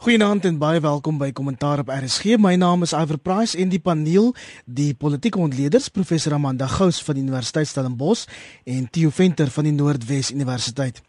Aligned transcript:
Goeienaand 0.00 0.46
en 0.48 0.56
baie 0.56 0.80
welkom 0.80 1.18
by 1.20 1.26
Kommentaar 1.36 1.82
op 1.82 1.90
RSG. 1.92 2.38
My 2.40 2.54
naam 2.56 2.86
is 2.86 2.94
Iver 2.96 3.18
Price 3.20 3.52
en 3.60 3.68
die 3.68 3.82
paneel, 3.84 4.30
die 4.64 4.94
politieke 4.96 5.36
ontleeders 5.36 5.90
professor 5.92 6.32
Amanda 6.32 6.64
Gous 6.72 7.02
van 7.04 7.18
die 7.18 7.24
Universiteit 7.26 7.68
Stellenbosch 7.68 8.22
en 8.64 8.86
Theo 8.88 9.12
Venter 9.12 9.52
van 9.52 9.68
die 9.68 9.74
Noordwes 9.76 10.30
Universiteit. 10.32 11.02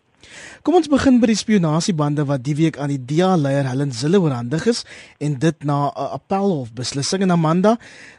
Kom 0.67 0.75
ons 0.81 0.91
begin 0.91 1.21
by 1.23 1.29
die 1.31 1.37
spionasiebande 1.39 2.25
wat 2.27 2.43
die 2.43 2.57
week 2.59 2.81
aan 2.83 2.91
die 2.91 2.99
DA 2.99 3.29
leier 3.39 3.71
Helen 3.71 3.95
Zille 3.95 4.19
oorhandig 4.19 4.67
is 4.73 4.83
en 5.23 5.39
dit 5.39 5.63
na 5.63 5.87
'n 5.87 6.11
appelhof 6.19 6.75
beslissing 6.75 7.23
en 7.23 7.31
Amanda. 7.31 7.77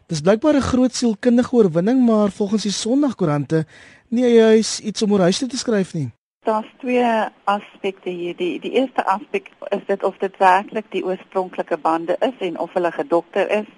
Dis 0.08 0.24
blykbaar 0.24 0.56
'n 0.56 0.70
groot 0.72 0.94
sielkundige 0.94 1.52
oorwinning, 1.52 2.00
maar 2.06 2.32
volgens 2.32 2.62
die 2.62 2.72
Sondagkoerante 2.72 3.66
nie 4.08 4.24
juis 4.24 4.80
iets 4.80 5.02
om 5.02 5.12
oor 5.12 5.28
huis 5.28 5.38
te 5.38 5.56
skryf 5.56 5.92
nie. 5.92 6.12
Daar's 6.42 6.66
twee 6.78 7.04
aspekte 7.44 8.10
hier. 8.10 8.36
Die 8.36 8.60
die 8.60 8.72
eerste 8.72 9.06
aspek 9.06 9.50
is 9.68 9.84
dit 9.86 10.04
of 10.04 10.16
dit 10.18 10.36
werklik 10.36 10.84
die 10.90 11.04
oorspronklike 11.04 11.76
bande 11.78 12.16
is 12.18 12.38
en 12.38 12.58
of 12.58 12.72
hulle 12.72 12.90
gedokter 12.92 13.50
is 13.50 13.68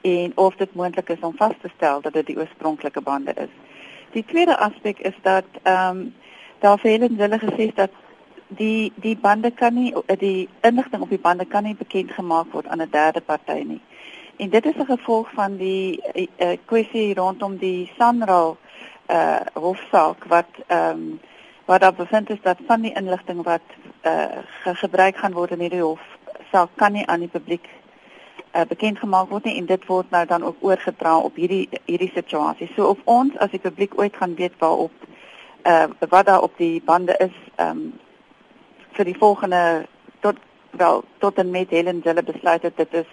en 0.00 0.32
of 0.34 0.56
dit 0.56 0.74
moontlik 0.74 1.08
is 1.08 1.20
om 1.20 1.36
vas 1.36 1.54
te 1.62 1.70
stel 1.76 2.00
dat 2.00 2.12
dit 2.12 2.26
die 2.26 2.36
oorspronklike 2.36 3.00
bande 3.00 3.32
is. 3.34 3.54
Die 4.12 4.24
tweede 4.24 4.58
aspek 4.58 4.98
is 4.98 5.16
dat 5.22 5.48
ehm 5.62 5.96
um, 5.96 6.14
daar 6.58 6.78
vele 6.78 7.08
hulle 7.16 7.38
gesê 7.38 7.70
dat 7.74 7.90
die 8.48 8.92
die 8.96 9.16
bande 9.16 9.50
kan 9.50 9.74
nie 9.74 9.94
die 10.18 10.48
inligting 10.60 11.02
op 11.02 11.08
die 11.08 11.24
bande 11.28 11.44
kan 11.44 11.62
nie 11.62 11.74
bekend 11.74 12.12
gemaak 12.12 12.52
word 12.52 12.66
aan 12.66 12.82
'n 12.82 12.90
derde 12.90 13.20
party 13.20 13.62
nie. 13.64 13.80
En 14.36 14.50
dit 14.50 14.66
is 14.66 14.76
'n 14.76 14.92
gevolg 14.92 15.32
van 15.32 15.56
die 15.56 16.02
uh, 16.14 16.52
kwessie 16.64 17.14
rondom 17.14 17.56
die 17.56 17.90
Sanral 17.96 18.56
uh 19.08 19.40
hofsaak 19.54 20.24
wat 20.24 20.48
ehm 20.66 20.90
um, 20.90 21.20
wat 21.70 21.80
daar 21.80 21.94
bevind 21.94 22.30
is 22.30 22.42
dat 22.42 22.58
van 22.66 22.80
die 22.82 22.94
inligting 22.98 23.42
wat 23.46 23.62
uh, 24.02 24.42
gebruik 24.82 25.16
gaan 25.16 25.36
word 25.38 25.52
in 25.54 25.60
hierdie 25.62 25.84
hof 25.84 26.02
sal 26.50 26.68
kan 26.74 26.92
nie 26.92 27.06
aan 27.06 27.22
die 27.22 27.30
publiek 27.30 27.68
uh, 28.54 28.64
bekend 28.68 28.98
gemaak 28.98 29.28
word 29.30 29.46
nie 29.46 29.54
en 29.60 29.68
dit 29.68 29.84
word 29.86 30.10
nou 30.10 30.24
dan 30.26 30.42
ook 30.42 30.64
oorgedra 30.66 31.18
op 31.18 31.36
hierdie 31.38 31.68
hierdie 31.86 32.10
situasie. 32.14 32.70
So 32.74 32.88
of 32.94 33.04
ons 33.04 33.36
as 33.38 33.52
die 33.54 33.62
publiek 33.62 33.94
ooit 33.98 34.16
gaan 34.16 34.34
weet 34.34 34.56
waarop 34.58 35.06
uh, 35.62 35.86
wat 36.08 36.26
daar 36.26 36.42
op 36.42 36.56
die 36.58 36.82
bande 36.84 37.14
is 37.18 37.36
um, 37.62 37.92
vir 38.98 39.06
die 39.06 39.18
volgende 39.18 39.86
tot 40.26 40.42
wel 40.70 41.04
tot 41.18 41.38
en 41.38 41.50
met 41.50 41.70
Helen 41.70 42.02
hulle 42.04 42.22
besluit 42.22 42.66
het 42.66 42.76
dit 42.76 42.98
is 43.04 43.06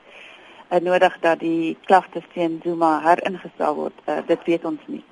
uh, 0.72 0.80
nodig 0.80 1.20
dat 1.22 1.40
die 1.46 1.78
klagtes 1.86 2.26
teen 2.34 2.60
Zuma 2.64 2.98
heringestel 3.06 3.76
word. 3.84 4.02
Uh, 4.06 4.18
dit 4.28 4.50
weet 4.50 4.66
ons 4.66 4.82
nie. 4.88 5.04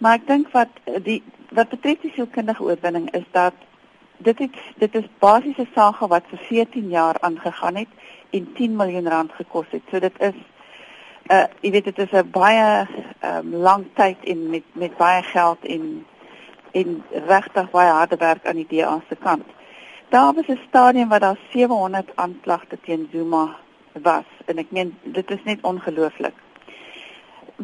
Maar 0.00 0.16
ek 0.16 0.26
dink 0.26 0.48
wat 0.56 0.78
die 1.04 1.20
wat 1.52 1.68
betref 1.68 1.98
die 2.00 2.12
sielkundige 2.14 2.62
oorwinning 2.64 3.10
is 3.12 3.26
dat 3.36 3.56
dit 4.24 4.38
het, 4.38 4.56
dit 4.80 4.94
is 4.94 5.08
basiese 5.20 5.66
sake 5.74 6.06
wat 6.08 6.24
vir 6.30 6.40
14 6.46 6.88
jaar 6.88 7.18
aangegaan 7.26 7.76
het 7.82 7.92
en 8.30 8.46
10 8.54 8.76
miljoen 8.76 9.08
rand 9.12 9.34
gekos 9.36 9.66
het. 9.74 9.82
So 9.90 10.00
dit 10.00 10.16
is 10.30 10.38
uh 11.28 11.44
jy 11.60 11.74
weet 11.76 11.90
dit 11.90 11.98
is 11.98 12.16
'n 12.16 12.30
baie 12.32 12.86
um, 13.24 13.54
lang 13.54 13.84
tyd 13.94 14.24
en 14.24 14.50
met 14.50 14.64
met 14.72 14.96
baie 14.96 15.22
geld 15.22 15.64
en 15.64 16.06
en 16.72 17.04
regtig 17.26 17.70
baie 17.70 17.92
harde 17.92 18.16
werk 18.16 18.46
aan 18.46 18.56
die 18.62 18.70
DA 18.70 19.00
se 19.08 19.16
kant. 19.16 19.46
Daar 20.08 20.32
was 20.34 20.48
'n 20.48 20.60
stadium 20.68 21.08
waar 21.08 21.20
daar 21.20 21.38
700 21.52 22.10
aanklagte 22.14 22.78
teen 22.80 23.08
Zuma 23.12 23.56
was 23.92 24.28
en 24.46 24.58
ek 24.58 24.70
meen 24.70 24.96
dit 25.02 25.30
is 25.30 25.44
net 25.44 25.58
ongelooflik 25.62 26.34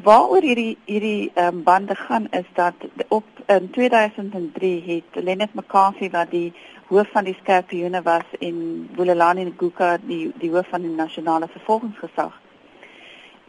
waaroor 0.03 0.43
hierdie 0.43 0.79
hierdie 0.85 1.31
um, 1.41 1.63
bande 1.63 1.95
gaan 1.95 2.27
is 2.31 2.49
dat 2.55 2.75
op 3.09 3.25
in 3.47 3.71
2003 3.71 4.83
het 4.87 5.25
Lenet 5.25 5.55
McCarthy 5.55 6.11
wat 6.11 6.31
die 6.31 6.53
hoof 6.89 7.09
van 7.13 7.25
die 7.25 7.37
skerpioene 7.41 8.03
was 8.03 8.25
en 8.41 8.89
Bulelani 8.97 9.45
Nguka 9.45 9.97
die 10.01 10.33
die 10.39 10.51
hoof 10.51 10.69
van 10.69 10.83
die 10.83 10.91
nasionale 10.91 11.49
vervolgingsgesag 11.49 12.35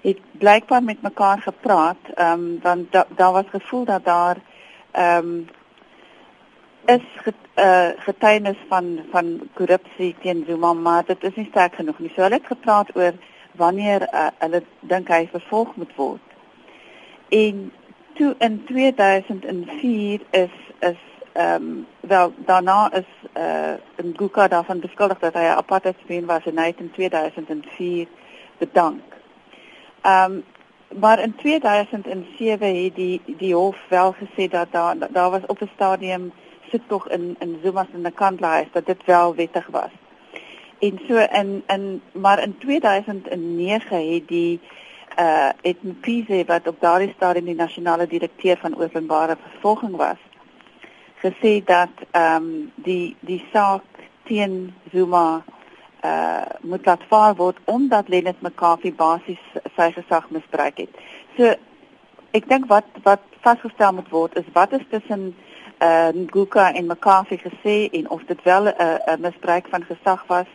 het 0.01 0.19
blykbaar 0.31 0.83
met 0.83 1.01
mekaar 1.01 1.41
gepraat 1.41 2.11
ehm 2.15 2.31
um, 2.31 2.59
want 2.61 2.91
daar 2.91 3.07
da 3.15 3.31
was 3.31 3.49
gevoel 3.49 3.85
dat 3.85 4.05
daar 4.05 4.37
ehm 4.91 5.27
um, 5.27 5.47
is 6.85 7.03
get, 7.23 7.35
uh, 7.55 7.89
getuienis 7.97 8.57
van 8.67 8.99
van 9.11 9.49
korrupsie 9.53 10.15
teen 10.21 10.43
Zuma 10.47 10.73
maar 10.73 11.05
dit 11.05 11.23
is 11.23 11.35
nie 11.35 11.47
sterk 11.49 11.75
genoeg 11.75 11.99
nie. 11.99 12.11
So 12.15 12.21
hulle 12.21 12.35
het 12.35 12.45
gepraat 12.45 12.95
oor 12.95 13.13
wanneer 13.51 14.07
uh, 14.13 14.27
hulle 14.37 14.63
dink 14.79 15.07
hy 15.07 15.27
vervolg 15.31 15.75
moet 15.75 15.95
word 15.95 16.26
En 17.29 17.71
toe 18.13 18.35
in 18.37 18.63
2004 18.65 20.21
is 20.29 20.49
is 20.79 20.97
ehm 21.33 21.61
um, 21.61 21.87
wel 21.99 22.33
daarna 22.45 22.93
is 22.93 23.29
uh 23.37 23.73
in 23.95 24.13
Guka 24.17 24.47
daarvan 24.47 24.79
beskuldig 24.79 25.19
dat 25.19 25.33
hy 25.33 25.39
apartheid 25.39 25.95
speen 26.03 26.25
was 26.25 26.45
en 26.45 26.57
hy 26.57 26.65
het 26.65 26.79
in 26.79 26.91
2004 26.91 28.07
bedank. 28.57 29.03
Ehm 30.01 30.31
um, 30.31 30.43
maar 30.99 31.19
in 31.19 31.35
2007 31.35 32.83
het 32.83 32.95
die 32.95 33.21
die 33.25 33.55
hof 33.55 33.77
wel 33.89 34.13
gesê 34.13 34.47
dat 34.49 34.67
daar 34.71 34.95
daar 35.11 35.29
was 35.29 35.45
op 35.45 35.61
'n 35.61 35.69
stadium 35.73 36.31
sit 36.71 36.81
tog 36.87 37.09
in 37.09 37.35
in 37.39 37.59
Zuma 37.63 37.87
se 37.91 37.97
nakantlaai 37.97 38.67
dat 38.71 38.85
dit 38.85 39.05
wel 39.05 39.35
wettig 39.35 39.67
was. 39.67 39.91
En 40.79 40.99
so 41.07 41.15
in 41.15 41.63
in 41.67 42.01
maar 42.11 42.43
in 42.43 42.57
2009 42.57 44.13
het 44.13 44.27
die 44.27 44.59
uh 45.17 45.49
het 45.61 45.83
Mpize 45.83 46.43
wat 46.47 46.67
op 46.67 46.81
daardie 46.81 47.13
stadium 47.15 47.45
die 47.45 47.55
nasionale 47.55 48.07
direkteur 48.07 48.57
van 48.57 48.77
openbare 48.77 49.37
vervolging 49.49 49.95
was 49.95 50.21
gesê 51.21 51.63
dat 51.65 51.89
ehm 52.11 52.35
um, 52.35 52.71
die 52.75 53.15
die 53.19 53.45
saak 53.51 53.83
teen 54.23 54.73
Zuma 54.91 55.43
uh 56.03 56.45
moet 56.61 56.85
laat 56.85 57.03
vaar 57.07 57.35
word 57.35 57.57
omdat 57.65 58.07
Lennet 58.07 58.41
McCarthy 58.41 58.93
basies 58.93 59.43
sy 59.75 59.91
gesag 59.91 60.29
misbruik 60.29 60.77
het. 60.77 60.93
So 61.37 61.53
ek 62.31 62.49
dink 62.49 62.67
wat 62.69 62.85
wat 63.03 63.23
vasgestel 63.41 63.93
moet 63.93 64.09
word 64.09 64.37
is 64.37 64.53
wat 64.53 64.71
is 64.71 64.85
tussen 64.89 65.35
uh 65.81 66.09
Nguka 66.13 66.73
en 66.73 66.85
McCarthy 66.85 67.37
gesê 67.37 67.89
en 67.91 68.09
of 68.09 68.21
dit 68.27 68.43
wel 68.43 68.63
'n 68.63 68.75
uh, 68.77 69.17
misbruik 69.19 69.67
van 69.69 69.83
gesag 69.83 70.25
was 70.27 70.49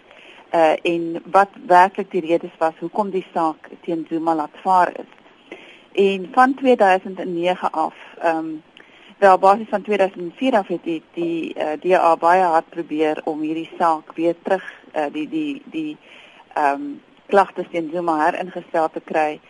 uh 0.53 0.73
en 0.83 1.23
wat 1.25 1.49
werklik 1.67 2.11
die 2.11 2.27
redes 2.27 2.51
was 2.59 2.75
hoekom 2.79 3.11
die 3.11 3.27
saak 3.33 3.69
teen 3.81 4.07
Zuma 4.09 4.35
laat 4.35 4.57
vaar 4.63 4.93
is. 5.01 5.13
En 5.93 6.29
van 6.33 6.55
2009 6.55 7.71
af, 7.71 7.95
ehm 8.19 8.37
um, 8.37 8.63
wel 9.19 9.39
basies 9.39 9.69
van 9.69 9.83
2004 9.83 10.53
af 10.57 10.67
het 10.67 10.83
die 10.85 11.03
die 11.15 11.55
uh, 11.57 11.73
DA 11.81 12.17
baie 12.17 12.43
hard 12.43 12.69
probeer 12.69 13.21
om 13.25 13.41
hierdie 13.41 13.71
saak 13.79 14.13
weer 14.15 14.35
terug 14.43 14.73
uh 14.97 15.07
die 15.13 15.29
die 15.29 15.63
die 15.65 15.97
ehm 16.55 16.75
um, 16.75 17.01
klagtes 17.27 17.67
teen 17.71 17.91
Zuma 17.93 18.25
heringestel 18.25 18.91
te 18.91 19.01
kry. 19.01 19.41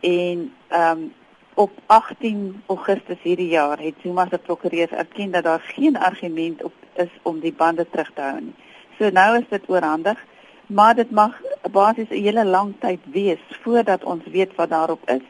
En 0.00 0.52
ehm 0.68 0.98
um, 0.98 1.12
op 1.54 1.70
18 1.86 2.62
Augustus 2.66 3.16
hierdie 3.22 3.48
jaar 3.48 3.78
het 3.78 3.94
Zuma 4.02 4.26
se 4.30 4.38
prokureur 4.38 4.92
erken 4.92 5.30
dat 5.30 5.44
daar 5.44 5.60
geen 5.60 5.96
argument 5.98 6.62
op 6.62 6.72
is 6.94 7.10
om 7.22 7.40
die 7.40 7.52
bande 7.52 7.86
terug 7.90 8.10
te 8.14 8.20
hou 8.20 8.40
nie. 8.40 8.54
So 8.98 9.10
nou 9.10 9.38
is 9.38 9.48
dit 9.48 9.68
oorhandig 9.68 10.24
maar 10.66 10.94
dit 10.94 11.10
mag 11.10 11.40
basies 11.72 12.08
'n 12.10 12.22
hele 12.22 12.44
lang 12.44 12.74
tyd 12.80 13.00
wees 13.12 13.42
voordat 13.62 14.04
ons 14.04 14.24
weet 14.26 14.54
wat 14.54 14.68
daarop 14.68 15.10
is 15.10 15.22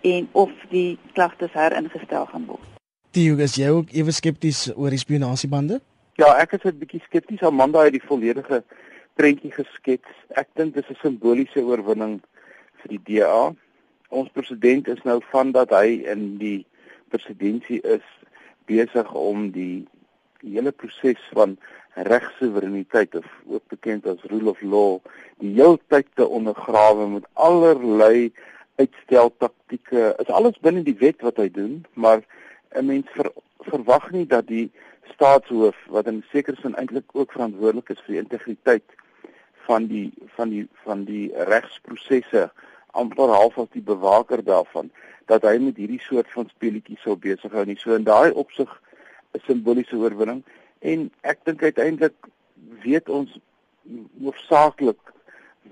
en 0.00 0.28
of 0.32 0.50
die 0.68 0.98
klagtes 1.12 1.52
heringestel 1.52 2.26
gaan 2.26 2.46
word. 2.46 2.66
Theo, 3.10 3.36
is 3.36 3.54
jy 3.54 3.68
ook 3.68 3.90
ewe 3.90 4.10
skepties 4.10 4.70
oor 4.76 4.90
die 4.90 4.98
spionasiebande? 4.98 5.80
Ja, 6.16 6.36
ek 6.36 6.52
is 6.52 6.64
'n 6.64 6.78
bietjie 6.78 7.02
skepties. 7.04 7.42
Amanda 7.42 7.82
het 7.82 7.92
die 7.92 8.06
volledige 8.06 8.64
prentjie 9.14 9.52
geskets. 9.52 10.08
Ek 10.28 10.48
dink 10.54 10.74
dis 10.74 10.88
'n 10.90 10.98
simboliese 11.02 11.64
oorwinning 11.64 12.20
vir 12.80 12.88
die 12.88 13.02
DA. 13.04 13.54
Ons 14.08 14.28
president 14.32 14.88
is 14.88 15.02
nou 15.02 15.20
van 15.30 15.52
dat 15.52 15.70
hy 15.70 16.04
in 16.04 16.38
die 16.38 16.66
presidentskap 17.08 17.84
is 17.84 18.06
besig 18.66 19.12
om 19.14 19.50
die 19.50 19.86
hele 20.54 20.72
proses 20.72 21.20
van 21.32 21.56
regsoevereiniteit 21.94 23.14
of 23.14 23.26
ook 23.48 23.62
bekend 23.68 24.06
as 24.06 24.22
rule 24.30 24.50
of 24.50 24.60
law 24.62 24.98
die 25.42 25.54
heeltyd 25.56 26.06
te 26.14 26.26
ondergrawe 26.26 27.08
met 27.08 27.24
allerlei 27.32 28.32
uitsteltaktieke. 28.76 30.14
Is 30.18 30.32
alles 30.32 30.58
binne 30.60 30.82
die 30.84 30.96
wet 31.00 31.22
wat 31.24 31.40
hy 31.40 31.48
doen, 31.50 31.84
maar 31.94 32.20
'n 32.76 32.86
mens 32.86 33.08
ver, 33.10 33.32
verwag 33.58 34.10
nie 34.10 34.26
dat 34.26 34.46
die 34.46 34.70
staatshoof 35.14 35.76
wat 35.88 36.06
in 36.06 36.24
sekere 36.30 36.56
sin 36.60 36.76
eintlik 36.76 37.08
ook 37.12 37.32
verantwoordelik 37.32 37.88
is 37.88 38.00
vir 38.04 38.14
die 38.14 38.22
integriteit 38.22 38.96
van 39.66 39.86
die 39.86 40.12
van 40.36 40.48
die 40.48 40.68
van 40.84 41.04
die 41.04 41.32
regsprosesse 41.34 42.50
amper 42.90 43.32
half 43.32 43.58
as 43.58 43.70
die 43.72 43.82
bewaker 43.82 44.44
daarvan 44.44 44.90
dat 45.26 45.42
hy 45.42 45.56
met 45.58 45.76
hierdie 45.76 46.02
soort 46.02 46.28
van 46.32 46.48
speletjies 46.48 47.02
sou 47.02 47.16
besig 47.16 47.52
hou 47.52 47.64
nie. 47.64 47.76
So 47.76 47.94
in 47.94 48.04
daai 48.04 48.30
opsig 48.32 48.70
'n 49.36 49.44
simboliese 49.46 49.96
oorwinning 49.96 50.42
en 50.80 51.10
ek 51.22 51.44
dink 51.44 51.62
uiteindelik 51.62 52.30
weet 52.82 53.08
ons 53.08 53.38
hoofsaaklik 54.22 55.00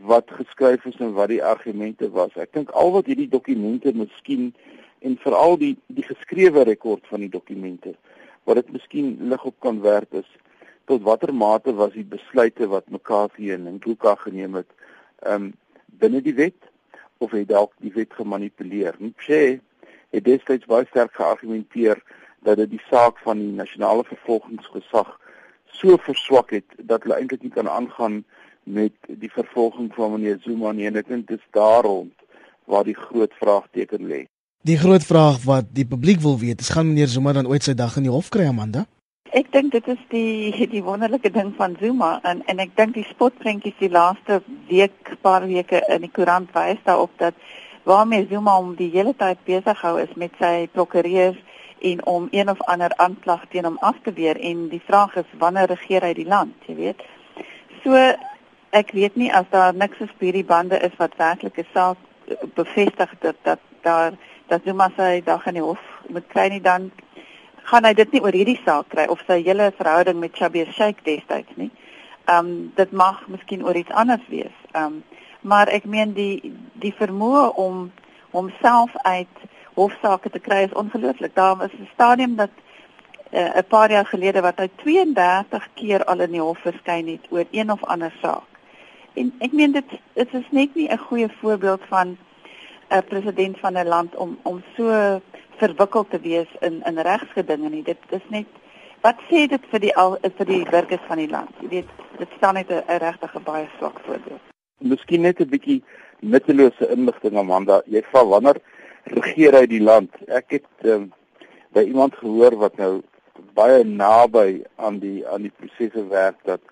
wat 0.01 0.31
geskryf 0.31 0.85
is 0.85 0.99
en 0.99 1.13
wat 1.13 1.29
die 1.29 1.43
argumente 1.45 2.11
was. 2.11 2.35
Ek 2.37 2.53
dink 2.53 2.71
al 2.71 2.91
wat 2.93 3.07
hierdie 3.07 3.31
dokumente 3.31 3.93
miskien 3.95 4.53
en 5.01 5.17
veral 5.23 5.57
die 5.61 5.77
die 5.87 6.07
geskrewe 6.07 6.65
rekord 6.65 7.07
van 7.13 7.21
die 7.25 7.33
dokumente 7.33 7.95
wat 8.45 8.61
dit 8.61 8.73
miskien 8.77 9.17
lig 9.31 9.45
op 9.45 9.57
kan 9.65 9.81
werp 9.81 10.15
is 10.21 10.29
tot 10.85 11.03
watter 11.03 11.33
mate 11.35 11.73
was 11.75 11.95
die 11.97 12.05
besluite 12.05 12.69
wat 12.69 12.91
McCarthy 12.93 13.53
en 13.55 13.69
Nkuka 13.77 14.15
geneem 14.25 14.61
het 14.61 14.71
um 15.29 15.53
binne 16.01 16.21
die 16.25 16.35
wet 16.37 16.69
of 17.25 17.33
het 17.33 17.49
dalk 17.49 17.73
die 17.81 17.93
wet 17.95 18.13
gemanipuleer. 18.13 18.97
Mpshe 19.01 19.61
het 20.15 20.25
destyds 20.27 20.69
baie 20.69 20.87
sterk 20.91 21.15
geargumenteer 21.17 22.03
dat 22.45 22.61
dit 22.61 22.77
die 22.77 22.85
saak 22.91 23.19
van 23.25 23.41
die 23.41 23.53
nasionale 23.57 24.05
vervolgingsgesag 24.09 25.11
so 25.75 25.97
verswak 26.07 26.53
het 26.55 26.77
dat 26.79 27.03
hulle 27.03 27.19
eintlik 27.19 27.43
nie 27.43 27.55
kan 27.55 27.69
aangaan 27.69 28.23
met 28.65 28.95
die 29.09 29.31
vervolging 29.33 29.91
van 29.95 30.13
meneer 30.13 30.39
Zuma 30.45 30.73
nie 30.73 30.87
en 30.89 30.97
ek 31.01 31.09
dink 31.09 31.29
dit 31.29 31.41
is 31.41 31.51
daarom 31.57 32.13
waar 32.71 32.85
die 32.85 32.97
groot 32.97 33.33
vraagteken 33.41 34.07
lê. 34.09 34.25
Die 34.65 34.79
groot 34.81 35.05
vraag 35.05 35.43
wat 35.45 35.69
die 35.77 35.85
publiek 35.85 36.23
wil 36.25 36.39
weet, 36.41 36.61
is 36.65 36.73
gaan 36.73 36.89
meneer 36.89 37.11
Zuma 37.13 37.35
dan 37.37 37.49
ooit 37.51 37.67
sy 37.67 37.75
dag 37.77 37.97
in 38.01 38.07
die 38.09 38.15
hof 38.15 38.31
kry, 38.33 38.47
Amanda? 38.49 38.87
Ek 39.35 39.51
dink 39.53 39.75
dit 39.75 39.89
is 39.93 40.01
die 40.13 40.69
die 40.73 40.83
wonderlike 40.85 41.31
ding 41.35 41.53
van 41.59 41.77
Zuma 41.81 42.17
en 42.23 42.41
en 42.49 42.63
ek 42.65 42.73
dink 42.79 42.95
die 42.97 43.07
spotprentjies 43.11 43.77
die 43.81 43.93
laaste 43.93 44.41
week, 44.71 45.17
paar 45.27 45.45
weke 45.51 45.83
in 45.91 46.07
die 46.07 46.13
koerant 46.13 46.55
wys 46.57 46.81
daarop 46.87 47.13
dat 47.21 47.37
waarmee 47.85 48.29
Zuma 48.31 48.57
om 48.59 48.73
die 48.79 48.89
hele 48.95 49.13
tyd 49.19 49.43
besig 49.45 49.81
hou 49.85 49.99
is 50.01 50.15
met 50.17 50.33
sy 50.41 50.69
prokureurs 50.73 51.41
en 51.91 52.07
om 52.07 52.29
een 52.31 52.51
of 52.51 52.61
ander 52.63 52.93
aanklag 52.97 53.45
teen 53.51 53.65
hom 53.65 53.77
af 53.81 53.97
te 54.03 54.13
weer 54.13 54.41
en 54.41 54.69
die 54.69 54.83
vraag 54.85 55.17
is 55.21 55.37
wanneer 55.39 55.69
regeer 55.69 56.07
hy 56.07 56.13
die 56.17 56.29
land, 56.29 56.55
jy 56.67 56.77
weet. 56.79 57.03
So 57.83 57.99
ek 58.75 58.93
weet 58.97 59.17
nie 59.21 59.31
as 59.33 59.47
daar 59.51 59.75
niks 59.75 60.01
op 60.01 60.23
hierdie 60.25 60.45
bande 60.45 60.79
is 60.81 60.97
wat 60.99 61.17
werklik 61.21 61.59
'n 61.59 61.67
saak 61.73 61.97
bevestig 62.55 63.11
dat 63.21 63.37
dat 63.43 63.61
daar 63.83 64.13
dat 64.49 64.61
Zuma 64.65 64.91
sy 64.97 65.23
dag 65.25 65.47
in 65.47 65.55
die 65.55 65.63
hof 65.63 65.83
moet 66.09 66.27
kry 66.29 66.49
nie 66.49 66.61
dan 66.61 66.91
gaan 67.65 67.85
hy 67.85 67.93
dit 67.95 68.13
nie 68.13 68.23
oor 68.23 68.33
hierdie 68.33 68.61
saak 68.65 68.89
kry 68.89 69.07
of 69.09 69.21
sy 69.27 69.43
hele 69.43 69.73
verhouding 69.77 70.21
met 70.21 70.37
Chabir 70.37 70.73
Sheikh 70.73 71.05
destyds 71.05 71.57
nie. 71.57 71.71
Ehm 72.25 72.47
um, 72.47 72.73
dit 72.77 72.93
mag 72.93 73.27
miskien 73.29 73.65
oor 73.65 73.77
iets 73.77 73.91
anders 73.91 74.27
wees. 74.29 74.57
Ehm 74.73 74.85
um, 74.85 75.03
maar 75.41 75.69
ek 75.69 75.85
meen 75.85 76.13
die 76.17 76.53
die 76.73 76.95
vermoë 76.99 77.53
om 77.61 77.91
homself 78.31 78.97
uit 79.03 79.43
hofsaake 79.75 80.31
te 80.31 80.39
kry 80.39 80.63
is 80.65 80.73
ongelooflik. 80.73 81.35
Daar 81.35 81.57
was 81.57 81.73
'n 81.73 81.89
stadium 81.93 82.37
dat 82.37 82.51
eh, 83.31 83.55
'n 83.55 83.59
uh, 83.59 83.69
paar 83.69 83.91
jaar 83.91 84.07
gelede 84.07 84.41
wat 84.41 84.59
hy 84.59 84.69
32 84.83 85.69
keer 85.75 86.05
al 86.05 86.21
in 86.21 86.31
die 86.31 86.41
hof 86.41 86.59
verskyn 86.59 87.07
het 87.09 87.27
oor 87.31 87.45
een 87.51 87.71
of 87.71 87.85
ander 87.85 88.15
saak. 88.23 88.51
En 89.15 89.35
ek 89.39 89.53
meen 89.53 89.73
dit 89.73 89.91
dit 90.13 90.35
is 90.35 90.49
net 90.51 90.75
nie 90.75 90.89
'n 90.89 90.99
goeie 90.99 91.29
voorbeeld 91.41 91.83
van 91.89 92.17
'n 92.91 93.05
president 93.05 93.59
van 93.59 93.79
'n 93.79 93.87
land 93.87 94.15
om 94.15 94.39
om 94.43 94.63
so 94.77 95.21
verwikkeld 95.57 96.11
te 96.11 96.21
wees 96.21 96.49
in 96.61 96.83
in 96.85 96.99
regsgedinge 96.99 97.69
nie. 97.69 97.83
Dit 97.83 97.99
is 98.09 98.27
net 98.29 98.47
wat 99.01 99.21
sê 99.31 99.47
dit 99.49 99.65
vir 99.71 99.81
die 99.81 99.97
al 99.97 100.17
vir 100.37 100.47
die 100.47 100.65
burgers 100.71 101.07
van 101.07 101.21
die 101.21 101.31
land. 101.31 101.51
Jy 101.61 101.69
weet, 101.69 101.89
dit 102.19 102.29
staan 102.37 102.55
net 102.55 102.71
'n 102.71 102.99
regtige 102.99 103.41
baie 103.41 103.69
swak 103.79 104.01
voorbeeld. 104.07 104.41
Miskien 104.79 105.21
net 105.21 105.41
'n 105.41 105.49
bietjie 105.49 105.83
nuttelose 106.21 106.89
inligting 106.91 107.37
Amanda. 107.37 107.83
Jy 107.87 108.03
vra 108.03 108.25
wanneer 108.27 108.57
regeer 109.05 109.57
hy 109.59 109.67
die 109.71 109.83
land? 109.83 110.15
Ek 110.29 110.57
het 110.59 110.89
um, 110.89 111.11
by 111.75 111.85
iemand 111.89 112.17
gehoor 112.21 112.57
wat 112.61 112.79
nou 112.81 113.03
baie 113.55 113.85
naby 113.85 114.63
aan 114.77 115.01
die 115.03 115.27
aan 115.27 115.47
die 115.47 115.53
prosesse 115.55 116.07
werk 116.11 116.39
dat 116.49 116.63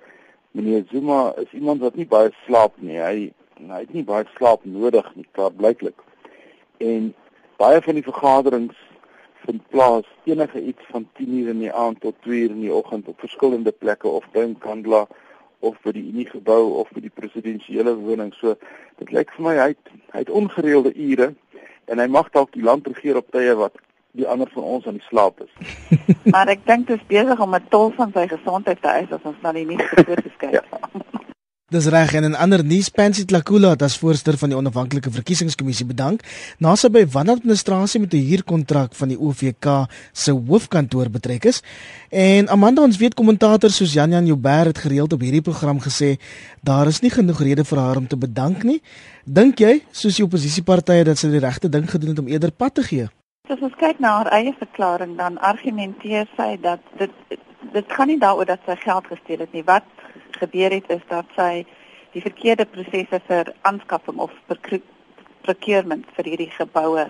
meneer 0.52 0.84
Zuma 0.90 1.32
is 1.42 1.50
iemand 1.52 1.80
wat 1.80 1.96
nie 1.98 2.06
baie 2.06 2.32
slaap 2.44 2.78
nie. 2.78 2.98
Hy 2.98 3.32
hy 3.62 3.82
het 3.84 3.92
nie 3.94 4.04
baie 4.06 4.26
slaap 4.36 4.64
nodig 4.66 5.06
nie, 5.14 5.26
klaar 5.36 5.52
blyklik. 5.54 5.98
En 6.82 7.12
baie 7.62 7.82
van 7.82 7.98
die 7.98 8.06
vergaderings 8.06 8.78
vind 9.44 9.62
plaas 9.70 10.08
enige 10.24 10.62
iets 10.62 10.82
van 10.90 11.06
10:00 11.18 11.50
in 11.54 11.60
die 11.62 11.72
aand 11.72 12.00
tot 12.00 12.14
2:00 12.26 12.50
in 12.56 12.60
die 12.60 12.74
oggend 12.74 13.08
op 13.08 13.20
verskillende 13.20 13.72
plekke 13.72 14.08
of 14.08 14.26
by 14.32 14.54
Kandla 14.58 15.06
of 15.62 15.78
by 15.84 15.94
die 15.94 16.04
Unie 16.10 16.26
gebou 16.26 16.74
of 16.82 16.90
by 16.94 17.04
die 17.04 17.14
presidensiële 17.14 17.94
woning. 18.00 18.34
So 18.40 18.56
dit 18.98 19.14
lyk 19.14 19.32
vir 19.36 19.46
my 19.46 19.54
hy 19.60 19.70
het, 19.74 19.94
hy 20.14 20.24
het 20.24 20.34
ongereelde 20.42 20.92
ure 20.94 21.32
en 21.90 22.02
hy 22.02 22.08
mag 22.10 22.30
dalk 22.34 22.52
die 22.56 22.66
land 22.66 22.86
regeer 22.90 23.18
op 23.20 23.30
tye 23.34 23.54
wat 23.58 23.78
die 24.18 24.28
ander 24.28 24.50
van 24.52 24.66
ons 24.76 24.86
aan 24.86 24.98
die 24.98 25.08
slaap 25.08 25.40
is. 25.40 25.52
maar 26.34 26.50
ek 26.52 26.66
dink 26.68 26.90
dit 26.90 26.98
is 26.98 27.08
besig 27.08 27.40
om 27.40 27.54
'n 27.56 27.68
tol 27.72 27.90
van 27.96 28.12
sy 28.12 28.26
gesondheid 28.28 28.82
te 28.82 28.88
eis 28.88 29.12
as 29.12 29.24
ons 29.24 29.40
na 29.42 29.52
die 29.56 29.66
nuus 29.66 29.88
gekyk 29.94 30.26
het. 30.50 30.60
ja. 30.60 31.11
Dis 31.72 31.86
reg 31.88 32.12
en 32.12 32.24
'n 32.30 32.34
ander 32.34 32.64
nuus 32.64 32.88
Pansy 32.88 33.24
Tlakula 33.24 33.70
het 33.70 33.82
as 33.82 33.98
voorsteur 33.98 34.36
van 34.36 34.48
die 34.48 34.58
onafhanklike 34.58 35.10
verkiesingskommissie 35.10 35.86
bedank 35.86 36.20
na 36.58 36.74
sy 36.76 36.88
by 36.88 37.06
wanadministrasie 37.06 38.00
met 38.00 38.12
'n 38.12 38.26
huurkontrak 38.28 38.94
van 38.94 39.08
die 39.08 39.18
OVK 39.18 39.88
se 40.12 40.32
hoofkantoor 40.32 41.08
betrek 41.10 41.44
is. 41.44 41.62
En 42.10 42.48
Amanda 42.48 42.82
ons 42.82 42.96
weet 42.96 43.14
kommentators 43.14 43.76
soos 43.76 43.92
Jan 43.92 44.10
Jan 44.10 44.26
Joubert 44.26 44.66
het 44.66 44.78
gereeld 44.78 45.12
op 45.12 45.20
hierdie 45.20 45.40
program 45.40 45.80
gesê 45.80 46.18
daar 46.60 46.86
is 46.86 47.00
nie 47.00 47.10
genoeg 47.10 47.40
rede 47.40 47.64
vir 47.64 47.78
haar 47.78 47.96
om 47.96 48.06
te 48.06 48.16
bedank 48.16 48.62
nie. 48.62 48.82
Dink 49.24 49.58
jy 49.58 49.82
soos 49.90 50.16
die 50.16 50.24
oppositiepartye 50.24 51.04
dat 51.04 51.18
sy 51.18 51.28
die 51.28 51.40
regte 51.40 51.68
ding 51.68 51.90
gedoen 51.90 52.10
het 52.10 52.18
om 52.18 52.28
eerder 52.28 52.52
pad 52.52 52.74
te 52.74 52.82
gee? 52.82 53.08
As 53.48 53.60
ons 53.60 53.74
kyk 53.78 53.98
na 53.98 54.08
haar 54.08 54.30
eie 54.30 54.54
verklaring 54.58 55.16
dan 55.16 55.38
argumenteer 55.38 56.28
sy 56.36 56.58
dat 56.60 56.80
dit 56.98 57.10
dit 57.72 57.86
kan 57.86 58.06
nie 58.06 58.18
daaroor 58.18 58.46
dat 58.46 58.60
sy 58.66 58.76
geld 58.76 59.06
gesteel 59.06 59.38
het 59.38 59.52
nie. 59.52 59.64
Wat 59.64 59.82
gebeur 60.42 60.74
het 60.74 60.90
is 60.90 61.04
dat 61.08 61.28
sy 61.36 61.64
die 62.12 62.22
verkeerde 62.24 62.66
prosesse 62.68 63.20
vir 63.28 63.52
aanskaffing 63.68 64.20
of 64.20 64.32
procurement 65.46 66.06
vir 66.16 66.30
hierdie 66.30 66.50
geboue 66.52 67.08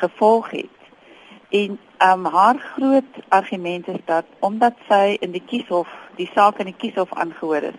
gevolg 0.00 0.50
het. 0.54 0.72
En 1.56 1.78
um, 2.04 2.24
haar 2.24 2.58
groot 2.74 3.18
argument 3.28 3.88
is 3.88 4.02
dat 4.04 4.24
omdat 4.40 4.78
sy 4.88 5.16
in 5.20 5.32
die 5.34 5.42
kieshof 5.42 5.90
die 6.16 6.28
saak 6.34 6.60
in 6.62 6.70
die 6.70 6.78
kieshof 6.78 7.12
aangehoor 7.14 7.70
is, 7.72 7.78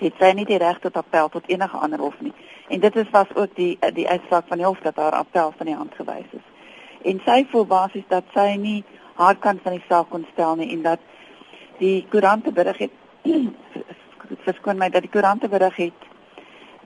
het 0.00 0.16
sy 0.18 0.30
nie 0.36 0.46
die 0.48 0.58
reg 0.60 0.80
tot 0.80 0.96
appel 0.96 1.28
tot 1.28 1.48
enige 1.52 1.76
ander 1.76 2.00
hof 2.00 2.16
nie. 2.24 2.32
En 2.68 2.80
dit 2.80 2.96
is 2.96 3.10
was 3.12 3.34
ook 3.34 3.54
die 3.56 3.76
die 3.94 4.08
uitspraak 4.08 4.48
van 4.48 4.62
die 4.62 4.66
hof 4.66 4.80
dat 4.82 4.96
haar 4.96 5.18
appel 5.18 5.52
van 5.56 5.68
die 5.68 5.76
hand 5.76 5.94
gewys 5.98 6.32
is. 6.32 6.46
En 7.04 7.20
sy 7.24 7.44
voel 7.52 7.66
basies 7.66 8.08
dat 8.08 8.24
sy 8.34 8.54
nie 8.60 8.80
haar 9.20 9.36
kant 9.36 9.60
van 9.62 9.76
die 9.76 9.84
saak 9.88 10.08
kon 10.10 10.26
stel 10.32 10.56
nie 10.56 10.70
en 10.72 10.82
dat 10.82 11.00
die 11.80 12.06
koerante 12.12 12.52
berig 12.52 12.78
het 12.78 12.96
verskoon 14.44 14.78
my 14.78 14.88
dat 14.88 15.02
die 15.02 15.10
koerante 15.10 15.48
berig 15.48 15.76
het 15.76 16.08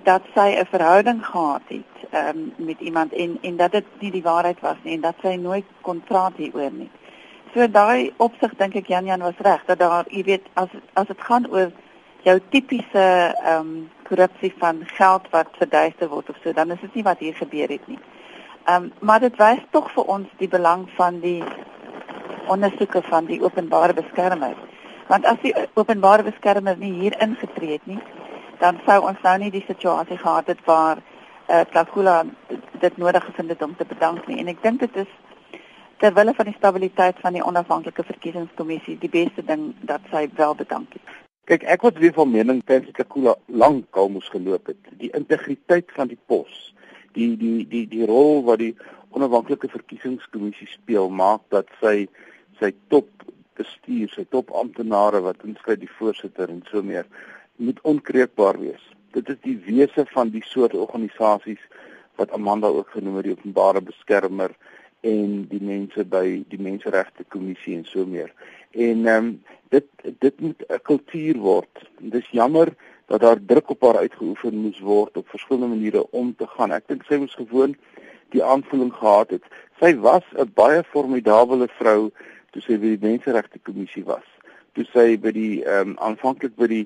dat 0.05 0.23
sy 0.35 0.49
'n 0.61 0.67
verhouding 0.67 1.27
gehad 1.27 1.63
het 1.69 1.95
um, 2.13 2.53
met 2.57 2.81
iemand 2.81 3.13
en 3.13 3.39
en 3.43 3.57
dat 3.57 3.73
dit 3.73 3.85
nie 3.99 4.11
die 4.11 4.23
waarheid 4.23 4.61
was 4.61 4.77
nie 4.83 4.95
en 4.95 5.01
dat 5.01 5.15
sy 5.23 5.35
nooit 5.35 5.65
kon 5.81 6.03
praat 6.05 6.37
hieroor 6.37 6.73
nie. 6.73 6.91
So 7.55 7.69
daai 7.71 8.13
opsig 8.17 8.55
dink 8.57 8.75
ek 8.75 8.87
Jan 8.87 9.05
Jan 9.05 9.23
was 9.23 9.39
reg 9.39 9.65
dat 9.67 9.79
daar 9.79 10.05
jy 10.09 10.23
weet 10.25 10.47
as 10.55 10.69
as 10.93 11.07
dit 11.07 11.21
gaan 11.21 11.47
oor 11.51 11.73
jou 12.23 12.41
tipiese 12.51 13.35
ehm 13.45 13.61
um, 13.61 13.91
korrupsie 14.09 14.55
van 14.59 14.83
geld 14.85 15.31
wat 15.31 15.49
verduister 15.59 16.09
word 16.09 16.31
of 16.31 16.37
so 16.43 16.53
dan 16.53 16.71
is 16.71 16.81
dit 16.81 16.95
nie 16.95 17.05
wat 17.05 17.19
hier 17.19 17.35
gebeur 17.35 17.69
het 17.69 17.87
nie. 17.89 17.99
Ehm 18.65 18.83
um, 18.83 18.93
maar 19.01 19.21
dit 19.21 19.37
wys 19.37 19.63
tog 19.71 19.93
vir 19.93 20.05
ons 20.05 20.29
die 20.37 20.49
belang 20.49 20.89
van 20.97 21.21
die 21.21 21.43
ondersoeke 22.47 23.03
van 23.03 23.25
die 23.25 23.43
openbare 23.43 23.95
beskermer 23.95 24.57
want 25.09 25.27
as 25.27 25.41
die 25.43 25.55
openbare 25.75 26.23
beskermer 26.23 26.77
nie 26.79 26.93
hier 26.93 27.19
ingetree 27.21 27.79
het 27.79 27.87
nie 27.87 28.01
dan 28.61 28.81
sou 28.87 29.01
ons 29.09 29.21
nou 29.23 29.37
nie 29.39 29.51
die 29.51 29.65
situasie 29.67 30.19
gehad 30.19 30.47
het 30.47 30.65
waar 30.65 31.03
eh 31.47 31.61
uh, 31.61 31.65
Tlakula 31.71 32.25
dit 32.81 32.97
nodig 32.97 33.25
gevind 33.25 33.49
het 33.49 33.63
om 33.63 33.77
te 33.77 33.85
bedank 33.85 34.27
nie 34.27 34.39
en 34.41 34.49
ek 34.49 34.63
dink 34.63 34.81
dit 34.81 34.97
is 34.97 35.11
ter 35.99 36.15
wille 36.15 36.35
van 36.35 36.45
die 36.45 36.57
stabiliteit 36.57 37.21
van 37.21 37.33
die 37.33 37.45
onafhanklike 37.45 38.05
verkiesingskommissie 38.05 38.99
die 38.99 39.09
beste 39.09 39.45
ding 39.45 39.75
dat 39.81 40.01
sy 40.11 40.27
wel 40.37 40.55
bedank 40.55 40.93
het. 40.93 41.13
Kyk, 41.49 41.63
ek 41.75 41.85
was 41.85 41.99
weer 42.01 42.13
van 42.17 42.31
mening 42.33 42.63
Percy 42.65 42.93
Tlakula 42.97 43.35
lank 43.47 43.97
al 44.01 44.09
moes 44.13 44.29
geloop 44.33 44.73
het. 44.73 44.91
Die 45.01 45.11
integriteit 45.17 45.93
van 45.97 46.09
die 46.09 46.19
pos, 46.27 46.75
die 47.17 47.35
die 47.41 47.67
die 47.69 47.85
die 47.89 48.07
rol 48.09 48.43
wat 48.49 48.63
die 48.63 48.75
onafhanklike 49.17 49.69
verkiesingskommissie 49.73 50.69
speel, 50.73 51.09
maak 51.09 51.45
dat 51.55 51.69
sy 51.81 52.07
sy 52.61 52.73
top 52.89 53.09
bestuur, 53.57 54.11
sy 54.11 54.25
topamptenare 54.31 55.21
wat 55.25 55.45
insluit 55.45 55.81
die 55.81 55.95
voorsitter 55.99 56.49
en 56.49 56.63
so 56.71 56.83
meer, 56.83 57.07
moet 57.57 57.81
onkreukbaar 57.83 58.59
wees. 58.61 58.83
Dit 59.15 59.29
is 59.29 59.41
die 59.43 59.59
wese 59.67 60.07
van 60.11 60.31
die 60.35 60.43
soort 60.47 60.75
organisasies 60.75 61.63
wat 62.19 62.33
Amanda 62.33 62.69
ook 62.69 62.91
genoem 62.95 63.17
het, 63.17 63.29
die 63.29 63.37
openbare 63.37 63.83
beskermer 63.83 64.55
en 65.05 65.45
die 65.51 65.61
mense 65.63 66.05
by 66.09 66.25
die 66.51 66.61
menseregte 66.61 67.27
kommissie 67.29 67.77
en 67.77 67.85
so 67.85 68.07
meer. 68.07 68.33
En 68.73 69.07
ehm 69.07 69.29
um, 69.29 69.35
dit 69.75 69.87
dit 70.23 70.41
moet 70.41 70.63
'n 70.69 70.83
kultuur 70.83 71.37
word. 71.39 71.73
Dis 71.99 72.29
jammer 72.31 72.75
dat 73.07 73.21
daar 73.21 73.39
druk 73.47 73.71
op 73.71 73.83
haar 73.83 73.97
uitgeoefen 73.97 74.55
moes 74.55 74.81
word 74.81 75.17
op 75.17 75.29
verskillende 75.29 75.75
maniere 75.75 76.11
om 76.11 76.35
te 76.37 76.47
gaan. 76.47 76.73
Ek 76.73 76.89
dink 76.89 77.05
sy 77.05 77.17
moes 77.17 77.35
gewoon 77.35 77.75
die 78.31 78.45
aanvoeling 78.45 78.93
gehad 78.95 79.31
het. 79.31 79.45
Sy 79.81 79.95
was 79.97 80.25
'n 80.37 80.51
baie 80.55 80.83
formidable 80.85 81.69
vrou 81.69 82.11
toe 82.55 82.63
sy 82.63 82.79
by 82.79 82.95
die 82.95 83.03
menseregte 83.03 83.59
kommissie 83.67 84.05
was. 84.07 84.27
Toe 84.79 84.87
sy 84.93 85.15
by 85.19 85.33
die 85.35 85.63
ehm 85.65 85.95
um, 85.95 85.97
aanvanklik 86.09 86.55
by 86.61 86.71
die 86.71 86.85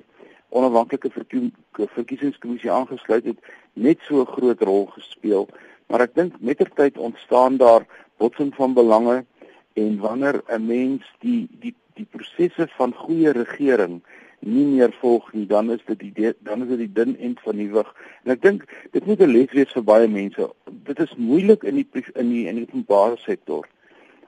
onafhanklike 0.49 1.11
verkiesingskommissie 1.13 2.71
aangesluit 2.73 3.27
het, 3.29 3.37
net 3.73 3.99
so 4.07 4.21
'n 4.21 4.33
groot 4.33 4.61
rol 4.65 4.87
gespeel. 4.97 5.47
Maar 5.89 6.01
ek 6.01 6.15
dink 6.15 6.41
mettertyd 6.41 6.97
ontstaan 6.97 7.57
daar 7.57 7.85
botsing 8.17 8.53
van 8.55 8.73
belange 8.73 9.25
en 9.73 9.99
wanneer 9.99 10.41
'n 10.49 10.65
mens 10.65 11.03
die 11.19 11.47
die 11.61 11.75
die 11.93 12.07
prosesse 12.09 12.67
van 12.77 12.93
goeie 12.93 13.31
regering 13.31 14.01
nie 14.39 14.65
meer 14.65 14.91
volg 15.01 15.33
nie, 15.33 15.45
dan 15.45 15.71
is 15.71 15.83
dit 15.85 15.99
die 15.99 16.33
dan 16.39 16.61
is 16.61 16.69
dit 16.69 16.77
die 16.77 16.93
dun 16.93 17.17
end 17.17 17.39
van 17.39 17.55
die 17.55 17.71
wig. 17.71 17.93
En 18.23 18.31
ek 18.31 18.41
dink 18.41 18.65
dit 18.91 19.05
moet 19.05 19.21
'n 19.21 19.31
les 19.31 19.51
wees 19.51 19.71
vir 19.71 19.83
baie 19.83 20.07
mense. 20.07 20.49
Dit 20.83 20.99
is 20.99 21.15
moeilik 21.15 21.63
in 21.63 21.75
die 21.75 21.87
in 22.15 22.29
die 22.29 22.47
in 22.47 22.55
die 22.55 22.67
openbare 22.69 23.17
sektor 23.17 23.67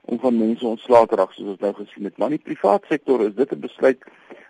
om 0.04 0.18
van 0.18 0.38
mense 0.38 0.66
ontslae 0.66 1.06
te 1.06 1.16
raak 1.16 1.32
soos 1.32 1.54
ons 1.54 1.60
nou 1.60 1.72
gesien 1.74 2.04
het. 2.04 2.16
Maar 2.18 2.32
in 2.32 2.40
die 2.40 2.54
private 2.54 2.86
sektor 2.88 3.24
is 3.26 3.34
dit 3.34 3.52
'n 3.52 3.60
besluit 3.60 4.04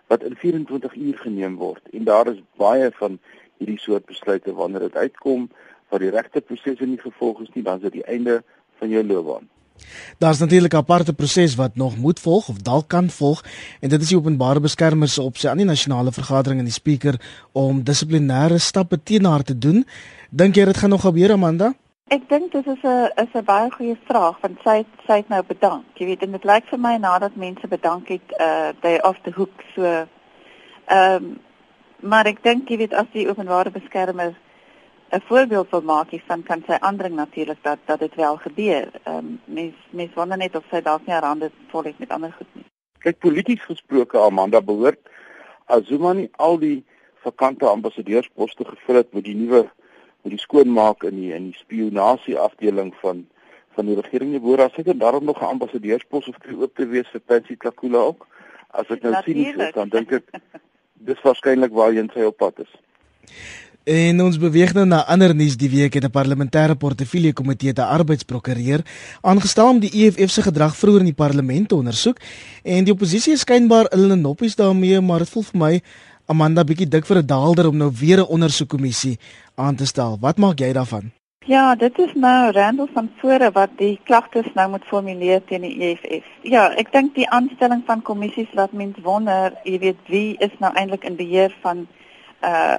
wat 0.06 0.22
in 0.22 0.36
24 0.36 0.94
uur 0.94 1.18
geneem 1.18 1.56
word 1.56 1.82
en 1.92 2.04
daar 2.04 2.26
is 2.26 2.42
baie 2.56 2.90
van 2.94 3.18
hierdie 3.58 3.80
soort 3.80 4.04
besluite 4.04 4.54
wanneer 4.54 4.80
dit 4.80 4.96
uitkom 4.96 5.50
waar 5.88 6.00
die 6.00 6.10
regte 6.10 6.40
prosesse 6.40 6.86
nie 6.86 7.00
gevolg 7.00 7.40
is 7.40 7.50
nie, 7.54 7.64
dan 7.64 7.76
is 7.76 7.82
dit 7.82 7.92
die 7.92 8.08
einde 8.08 8.42
van 8.78 8.88
jou 8.88 9.04
loopbaan. 9.06 9.48
Daar's 10.18 10.38
natuurlik 10.38 10.72
'n 10.72 10.76
aparte 10.76 11.12
proses 11.12 11.54
wat 11.54 11.76
nog 11.76 11.96
moet 11.96 12.20
volg 12.20 12.48
of 12.48 12.56
dalk 12.56 12.88
kan 12.88 13.10
volg 13.10 13.44
en 13.80 13.88
dit 13.88 14.00
is 14.00 14.08
die 14.08 14.16
openbare 14.16 14.60
beskermer 14.60 15.08
se 15.08 15.22
opsie 15.22 15.48
aan 15.48 15.56
die 15.56 15.66
nasionale 15.66 16.12
vergadering 16.12 16.58
en 16.58 16.64
die 16.64 16.80
spreker 16.80 17.20
om 17.52 17.84
dissiplinêre 17.84 18.58
stappe 18.58 19.02
teen 19.02 19.24
haar 19.24 19.42
te 19.42 19.58
doen. 19.58 19.86
Dink 20.30 20.54
jy 20.54 20.64
dit 20.64 20.76
gaan 20.76 20.90
nog 20.90 21.00
gebeur 21.00 21.32
Amanda? 21.32 21.74
Ek 22.10 22.28
dink 22.28 22.52
dit 22.52 22.66
is 22.66 22.82
'n 22.82 23.10
is 23.22 23.34
'n 23.34 23.44
baie 23.44 23.70
goeie 23.70 23.96
vraag 24.08 24.40
want 24.40 24.58
sy 24.64 24.84
sy 25.06 25.16
het 25.16 25.28
nou 25.28 25.42
bedank. 25.42 25.84
Jy 25.94 26.06
weet 26.06 26.22
en 26.22 26.32
dit 26.32 26.44
lyk 26.44 26.64
vir 26.66 26.78
my 26.78 26.96
nadat 26.96 27.36
mense 27.36 27.68
bedank 27.68 28.08
het 28.08 28.34
uh 28.40 28.72
they 28.80 29.00
off 29.02 29.18
the 29.22 29.30
hook 29.30 29.62
so 29.74 29.82
ehm 29.84 30.08
um, 31.14 31.40
maar 32.00 32.26
ek 32.26 32.42
dink 32.42 32.68
jy 32.68 32.76
weet 32.76 32.94
as 32.94 33.06
die 33.12 33.28
openbare 33.28 33.70
beskermer 33.70 34.34
'n 35.12 35.20
voorbeeld 35.28 35.70
wil 35.70 35.82
maak 35.82 36.10
hiervan 36.10 36.42
kan 36.42 36.62
sy 36.66 36.76
aandring 36.80 37.14
natuurlik 37.14 37.62
dat 37.62 37.78
dat 37.86 37.98
dit 37.98 38.14
wel 38.14 38.36
gebeur. 38.36 38.90
Ehm 39.04 39.16
um, 39.16 39.40
mens 39.44 39.74
mens 39.90 40.14
wonder 40.14 40.38
net 40.38 40.56
of 40.56 40.64
sy 40.70 40.80
dalk 40.80 41.06
nie 41.06 41.14
haar 41.14 41.30
hande 41.30 41.50
vol 41.70 41.84
het 41.84 41.98
met 41.98 42.10
ander 42.10 42.32
goed 42.32 42.54
nie. 42.54 42.64
Kyk 42.98 43.18
polities 43.18 43.62
gesproke 43.62 44.18
Amanda 44.18 44.60
behoort 44.60 45.00
Azuma 45.66 46.12
nie 46.12 46.30
al 46.36 46.58
die 46.58 46.84
vakante 47.22 47.66
ambassadeursposte 47.66 48.64
gevul 48.64 48.94
het 48.94 49.12
met 49.12 49.24
die 49.24 49.34
nuwe 49.34 49.70
met 50.22 50.34
die 50.34 50.40
skoonmaak 50.40 51.02
in 51.02 51.16
die 51.20 51.32
in 51.34 51.50
die 51.50 51.58
spionasie 51.58 52.38
afdeling 52.38 52.94
van 53.00 53.26
van 53.74 53.86
die 53.88 53.96
regering 53.96 54.60
as 54.60 54.74
hy 54.76 54.82
dan 54.82 54.98
daarom 54.98 55.24
nog 55.24 55.40
'n 55.40 55.52
ambassadeurspos 55.54 56.28
of 56.28 56.38
kry 56.38 56.54
oop 56.54 56.74
te 56.76 56.86
wees 56.86 57.08
vir 57.12 57.20
Patsy 57.20 57.56
Klakula 57.56 57.98
ook. 57.98 58.26
As 58.70 58.86
ek 58.90 59.02
nou 59.02 59.14
sien 59.24 59.72
dan 59.74 59.88
dink 59.88 60.12
ek 60.12 60.24
dis 60.94 61.22
waarskynlik 61.22 61.72
waar 61.72 61.92
hy 61.92 61.98
in 61.98 62.10
sy 62.14 62.22
op 62.22 62.36
pad 62.36 62.58
is. 62.58 62.72
En 63.84 64.20
ons 64.22 64.38
beweeg 64.38 64.74
nou 64.74 64.84
na 64.86 65.00
ander 65.10 65.34
nuus 65.34 65.56
die 65.58 65.70
week 65.70 65.94
het 65.94 66.04
'n 66.04 66.10
parlementêre 66.10 66.76
portefeulje 66.78 67.32
komitee 67.32 67.72
te 67.72 67.84
arbeidsprokureur 67.84 68.84
aangestel 69.20 69.68
om 69.68 69.80
die 69.80 69.90
EFF 69.90 70.30
se 70.30 70.42
gedrag 70.42 70.76
vroeër 70.76 71.00
in 71.00 71.10
die 71.10 71.22
parlement 71.24 71.68
te 71.68 71.74
ondersoek 71.74 72.18
en 72.62 72.84
die 72.84 72.92
oppositie 72.92 73.32
is 73.32 73.40
skynbaar 73.40 73.86
hulle 73.90 74.16
noppies 74.16 74.54
daarmee 74.56 75.00
maar 75.00 75.18
dit 75.18 75.28
voel 75.28 75.42
vir 75.42 75.58
my 75.58 75.82
Amanda 76.26 76.62
bietjie 76.64 76.88
dik 76.88 77.06
vir 77.06 77.18
'n 77.18 77.26
daalder 77.26 77.68
om 77.68 77.76
nou 77.76 77.90
weer 77.90 78.18
'n 78.18 78.30
ondersoekkommissie 78.30 79.18
aan 79.54 79.76
te 79.76 79.86
stel. 79.86 80.16
Wat 80.20 80.38
maak 80.38 80.58
jy 80.58 80.72
daarvan? 80.72 81.12
Ja, 81.44 81.74
dit 81.74 81.98
is 81.98 82.12
nou 82.14 82.50
Randall 82.50 82.88
van 82.92 83.10
Vore 83.18 83.50
wat 83.50 83.70
die 83.76 84.00
klagtes 84.04 84.46
nou 84.54 84.68
moet 84.70 84.84
formuleer 84.86 85.44
teen 85.44 85.64
die 85.66 85.74
EFF. 85.82 86.26
Ja, 86.46 86.68
ek 86.78 86.92
dink 86.94 87.16
die 87.16 87.26
aanstelling 87.30 87.82
van 87.86 88.02
kommissies 88.06 88.52
laat 88.54 88.72
mens 88.72 89.00
wonder, 89.02 89.56
jy 89.66 89.78
weet, 89.82 89.98
wie 90.06 90.36
is 90.38 90.54
nou 90.62 90.70
eintlik 90.78 91.04
in 91.04 91.18
beheer 91.18 91.54
van 91.62 91.86
uh 92.46 92.76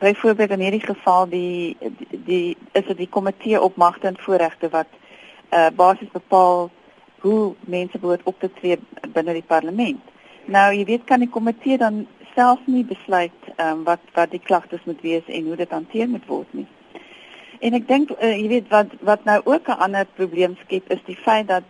byvoorbeeld 0.00 0.50
in 0.50 0.62
hierdie 0.64 0.80
geval 0.80 1.26
die 1.28 1.76
die, 1.80 2.18
die 2.24 2.56
is 2.72 2.86
dit 2.86 2.96
die 2.96 3.08
komitee 3.08 3.60
op 3.60 3.76
magte 3.76 4.06
en 4.08 4.16
voorregte 4.16 4.70
wat 4.72 4.88
uh 5.52 5.68
basies 5.76 6.08
bepaal 6.12 6.70
hoe 7.20 7.54
mense 7.60 7.98
behoort 7.98 8.24
op 8.24 8.40
te 8.40 8.48
tree 8.60 8.78
binne 9.12 9.36
die 9.36 9.44
parlement. 9.46 10.00
Nou, 10.46 10.72
jy 10.72 10.84
weet 10.88 11.04
kan 11.04 11.20
die 11.20 11.28
komitee 11.28 11.76
dan 11.78 12.06
self 12.40 12.60
nie 12.66 12.84
besluit 12.84 13.48
ehm 13.56 13.80
um, 13.80 13.84
wat 13.84 14.04
wat 14.16 14.30
die 14.32 14.44
klagtes 14.48 14.84
moet 14.88 15.00
wees 15.04 15.26
en 15.28 15.48
hoe 15.48 15.56
dit 15.56 15.72
hanteer 15.76 16.08
moet 16.08 16.26
word 16.26 16.52
nie. 16.56 16.66
En 17.60 17.76
ek 17.76 17.88
dink 17.88 18.12
uh, 18.16 18.32
jy 18.32 18.48
weet 18.54 18.70
wat 18.72 18.94
wat 19.08 19.26
nou 19.28 19.40
ook 19.44 19.68
'n 19.68 19.82
ander 19.86 20.06
probleem 20.20 20.56
skep 20.64 20.88
is 20.96 21.02
die 21.08 21.18
feit 21.26 21.48
dat 21.48 21.66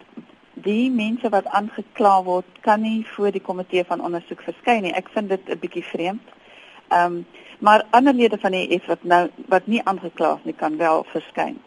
die 0.54 0.90
mense 0.90 1.28
wat 1.34 1.50
aangekla 1.58 2.14
word 2.22 2.60
kan 2.66 2.80
nie 2.80 3.06
voor 3.14 3.32
die 3.32 3.46
komitee 3.48 3.84
van 3.84 4.04
ondersoek 4.08 4.42
verskyn 4.42 4.82
nie. 4.82 4.94
Ek 4.94 5.08
vind 5.16 5.28
dit 5.28 5.48
'n 5.48 5.58
bietjie 5.58 5.84
vreemd. 5.92 6.26
Ehm 6.88 7.04
um, 7.04 7.26
maar 7.60 7.84
ander 7.90 8.14
lede 8.14 8.38
van 8.38 8.52
die 8.52 8.68
EFF 8.68 8.86
wat 8.86 9.02
nou 9.02 9.28
wat 9.48 9.66
nie 9.66 9.82
aangekla 9.84 10.34
is 10.38 10.44
nie 10.44 10.58
kan 10.62 10.76
wel 10.76 11.04
verskyn. 11.12 11.58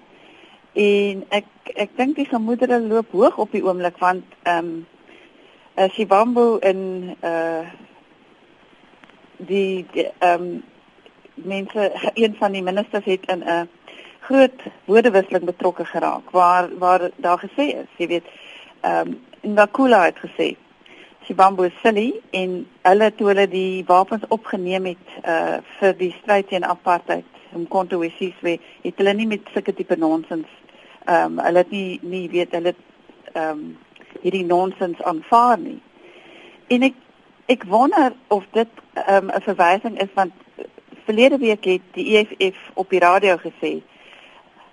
En 0.73 1.25
ek 1.29 1.45
ek 1.75 1.97
dink 1.97 2.15
die 2.15 2.25
gemoedere 2.25 2.79
loop 2.79 3.11
hoog 3.11 3.37
op 3.37 3.51
die 3.51 3.65
oomblik 3.65 3.97
want 3.97 4.23
ehm 4.43 4.57
um, 4.57 4.85
uh, 5.77 5.89
Sibambo 5.89 6.57
in 6.57 7.15
uh 7.21 7.65
die 9.45 9.85
ehm 10.19 10.41
um, 10.41 10.63
mense 11.33 11.91
een 12.13 12.35
van 12.37 12.51
die 12.51 12.63
ministers 12.63 13.05
het 13.05 13.25
in 13.25 13.43
'n 13.43 13.69
groot 14.19 14.61
woordewisseling 14.85 15.45
betrokke 15.45 15.85
geraak 15.85 16.29
waar 16.31 16.69
waar 16.77 17.09
daar 17.15 17.39
gesê 17.39 17.65
is, 17.83 17.89
jy 17.97 18.07
weet, 18.07 18.25
ehm 18.81 19.07
um, 19.07 19.21
Ngakula 19.53 20.03
het 20.05 20.17
gesê 20.17 20.55
Sibambo 21.25 21.69
Silly 21.81 22.13
en 22.31 22.67
hulle 22.81 23.15
toe 23.15 23.27
hulle 23.27 23.47
die 23.47 23.83
wapens 23.87 24.23
opgeneem 24.27 24.85
het 24.85 25.07
uh 25.25 25.57
vir 25.79 25.97
die 25.97 26.15
stryd 26.21 26.47
teen 26.47 26.65
apartheid 26.65 27.25
om 27.53 27.67
konto 27.67 27.99
Wesizwe 27.99 28.59
het 28.81 28.97
hulle 28.97 29.13
nie 29.13 29.27
met 29.27 29.41
sulke 29.53 29.73
tipe 29.73 29.95
nonsens 29.95 30.47
ehm 31.05 31.39
um, 31.39 31.39
hulle 31.45 31.57
het 31.57 31.71
nie 31.71 31.99
nie 32.01 32.29
weet 32.29 32.51
hulle 32.51 32.75
ehm 33.33 33.49
um, 33.49 33.77
hierdie 34.21 34.45
nonsens 34.45 35.01
aanvaar 35.03 35.57
nie. 35.59 35.79
En 36.67 36.85
ek 36.87 36.99
ek 37.45 37.63
wonder 37.63 38.13
of 38.27 38.43
dit 38.51 38.69
ehm 38.93 39.29
um, 39.29 39.31
'n 39.35 39.41
verwysing 39.41 39.99
is 40.01 40.13
want 40.13 40.33
verlede 41.05 41.37
week 41.37 41.63
het 41.63 41.81
die 41.91 42.17
EFF 42.17 42.71
op 42.73 42.89
die 42.89 42.99
radio 42.99 43.37
gesê 43.37 43.81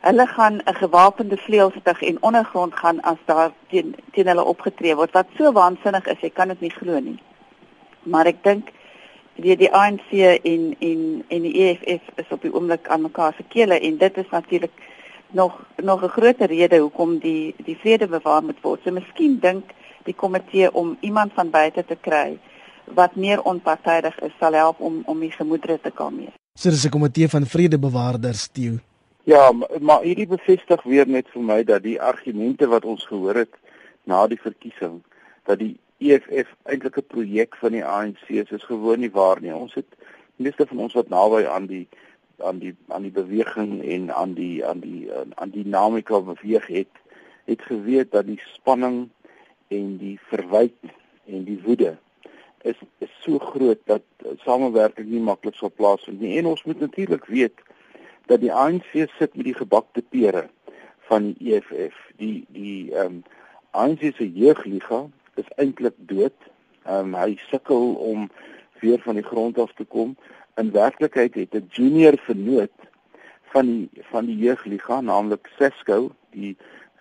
hulle 0.00 0.26
gaan 0.26 0.60
'n 0.64 0.74
gewapende 0.74 1.36
vleuelstig 1.36 2.02
en 2.02 2.22
ondergrond 2.22 2.74
gaan 2.74 3.00
as 3.00 3.18
daar 3.24 3.50
teen 3.68 3.94
teen 4.12 4.26
hulle 4.26 4.44
opgetree 4.44 4.94
word 4.94 5.12
wat 5.12 5.26
so 5.36 5.52
waansinnig 5.52 6.06
is 6.06 6.20
jy 6.20 6.30
kan 6.30 6.48
dit 6.48 6.60
nie 6.60 6.70
glo 6.70 7.00
nie. 7.00 7.18
Maar 8.02 8.26
ek 8.26 8.42
dink 8.42 8.70
die 9.34 9.56
die 9.56 9.72
ANC 9.72 10.10
en 10.42 10.76
en 10.78 11.24
en 11.28 11.42
die 11.42 11.54
EFF 11.62 12.02
is 12.14 12.30
op 12.30 12.42
die 12.42 12.54
oomblik 12.54 12.88
aan 12.88 13.02
mekaar 13.02 13.34
se 13.36 13.42
kele 13.48 13.80
en 13.80 13.96
dit 13.96 14.16
is 14.16 14.30
natuurlik 14.30 14.72
nog 15.30 15.62
nog 15.76 16.02
'n 16.02 16.08
groter 16.08 16.46
rede 16.46 16.78
hoekom 16.78 17.18
die 17.18 17.54
die 17.56 17.76
vrede 17.76 18.06
bewaar 18.08 18.42
moet 18.42 18.60
word. 18.62 18.80
So 18.84 18.90
miskien 18.90 19.38
dink 19.40 19.64
die 20.04 20.14
komitee 20.14 20.74
om 20.74 20.96
iemand 21.00 21.32
van 21.32 21.50
buite 21.50 21.84
te 21.84 21.96
kry 22.00 22.38
wat 22.94 23.16
meer 23.16 23.42
onpartydig 23.42 24.18
is 24.20 24.32
sal 24.38 24.52
help 24.52 24.80
om 24.80 25.02
om 25.06 25.20
die 25.20 25.30
gemoedere 25.30 25.80
te 25.80 25.90
kalmeer. 25.90 26.32
So 26.54 26.70
dis 26.70 26.84
'n 26.84 26.90
komitee 26.90 27.28
van 27.28 27.46
vredebewaarders, 27.46 28.48
Theo. 28.48 28.78
Ja, 29.24 29.52
maar, 29.52 29.68
maar 29.80 30.02
hierdie 30.02 30.26
bevestig 30.26 30.82
weer 30.82 31.08
net 31.08 31.28
vir 31.28 31.42
my 31.42 31.64
dat 31.64 31.82
die 31.82 32.00
argumente 32.00 32.66
wat 32.66 32.84
ons 32.84 33.06
gehoor 33.06 33.34
het 33.34 33.54
na 34.04 34.26
die 34.26 34.40
verkiesing 34.40 35.02
dat 35.44 35.58
die 35.58 35.76
EFF 35.98 36.48
eintlik 36.62 36.96
'n 36.96 37.06
projek 37.06 37.56
van 37.56 37.72
die 37.72 37.84
ANC 37.84 38.28
is, 38.28 38.50
is 38.50 38.64
gewoon 38.64 39.00
nie 39.00 39.10
waar 39.10 39.40
nie. 39.40 39.54
Ons 39.54 39.74
het 39.74 39.86
meeste 40.36 40.66
van 40.66 40.78
ons 40.78 40.94
wat 40.94 41.08
naby 41.08 41.46
aan 41.46 41.66
die 41.66 41.88
aan 42.38 42.58
die 42.58 42.74
aan 42.88 43.02
die 43.02 43.12
beweging 43.12 43.84
en 43.84 44.14
aan 44.14 44.34
die 44.34 44.66
aan 44.66 44.80
die 44.80 45.12
aan 45.12 45.50
die 45.50 45.62
dinamika 45.62 46.20
beweeg 46.20 46.66
het, 46.66 46.94
het 47.44 47.62
geweet 47.62 48.10
dat 48.10 48.26
die 48.26 48.40
spanning 48.54 49.08
en 49.68 49.96
die 49.96 50.18
verwyte 50.30 50.88
en 51.26 51.44
die 51.44 51.60
woede 51.64 51.96
is 52.62 52.76
is 52.98 53.10
so 53.20 53.38
groot 53.38 53.78
dat 53.84 54.02
samewerking 54.44 55.08
nie 55.08 55.20
maklik 55.20 55.54
sou 55.54 55.70
plaasvind 55.70 56.20
nie. 56.20 56.38
En 56.38 56.46
ons 56.46 56.64
moet 56.64 56.80
natuurlik 56.80 57.24
weet 57.24 57.60
dat 58.26 58.40
die 58.40 58.52
ANC 58.52 58.90
sit 58.92 59.36
met 59.36 59.44
die 59.44 59.56
gebakte 59.56 60.02
pere 60.02 60.48
van 61.08 61.32
die 61.32 61.54
EFF. 61.54 61.96
Die 62.16 62.44
die 62.48 62.92
ehm 62.94 63.20
um, 63.20 63.22
ANC 63.70 64.02
se 64.16 64.26
jeugliga 64.26 65.06
is 65.40 65.50
eintlik 65.56 65.96
dood. 65.96 66.36
Ehm 66.84 67.14
um, 67.14 67.14
hy 67.14 67.38
sukkel 67.48 67.94
om 67.94 68.28
weer 68.80 69.00
van 69.06 69.18
die 69.20 69.26
grond 69.26 69.58
af 69.58 69.72
te 69.76 69.84
kom. 69.84 70.16
In 70.60 70.72
werklikheid 70.72 71.34
het 71.34 71.54
'n 71.54 71.68
junior 71.70 72.18
vernoot 72.26 72.78
van 73.52 73.66
die 73.66 74.04
van 74.12 74.26
die 74.26 74.36
jeugliga, 74.36 75.00
naamlik 75.00 75.48
Sesco, 75.58 76.12
die 76.30 76.56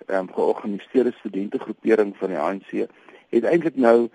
ehm 0.06 0.20
um, 0.20 0.34
georganiseerde 0.34 1.12
studentegroepering 1.20 2.18
van 2.18 2.30
die 2.30 2.38
ANC, 2.38 2.90
het 3.30 3.44
eintlik 3.44 3.76
nou 3.76 4.10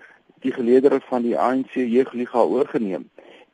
die 0.45 0.53
geleedere 0.53 1.01
van 1.09 1.25
die 1.25 1.35
ANC 1.37 1.73
jeugliga 1.73 2.45
oorgeneem 2.45 3.09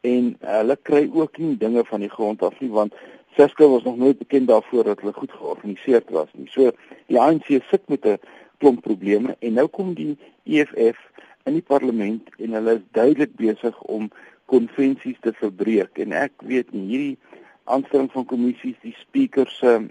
en 0.08 0.36
hulle 0.44 0.78
kry 0.90 1.06
ook 1.14 1.38
nie 1.38 1.56
dinge 1.62 1.84
van 1.88 2.04
die 2.04 2.12
grond 2.12 2.44
af 2.44 2.60
nie 2.60 2.72
want 2.74 2.96
Sesko 3.38 3.70
was 3.72 3.84
nog 3.84 3.98
nooit 3.98 4.18
bekend 4.20 4.48
daarvoor 4.48 4.84
dat 4.84 5.00
hulle 5.00 5.14
goed 5.14 5.32
georganiseerd 5.32 6.10
was 6.10 6.28
nie. 6.34 6.50
So 6.52 6.72
die 7.08 7.20
ANC 7.20 7.48
sit 7.70 7.88
met 7.88 8.06
'n 8.06 8.20
klomp 8.58 8.82
probleme 8.82 9.36
en 9.40 9.54
nou 9.54 9.68
kom 9.68 9.94
die 9.94 10.18
EFF 10.44 11.00
in 11.46 11.54
die 11.54 11.62
parlement 11.62 12.30
en 12.38 12.54
hulle 12.54 12.74
is 12.74 12.84
duidelik 12.92 13.36
besig 13.36 13.82
om 13.82 14.10
konvensies 14.46 15.20
te 15.22 15.34
verbreek 15.34 15.98
en 15.98 16.12
ek 16.12 16.32
weet 16.38 16.74
nie 16.74 16.88
hierdie 16.92 17.18
aanstelling 17.64 18.12
van 18.12 18.26
kommissies, 18.26 18.76
die 18.82 18.96
speaker 19.00 19.48
se 19.50 19.88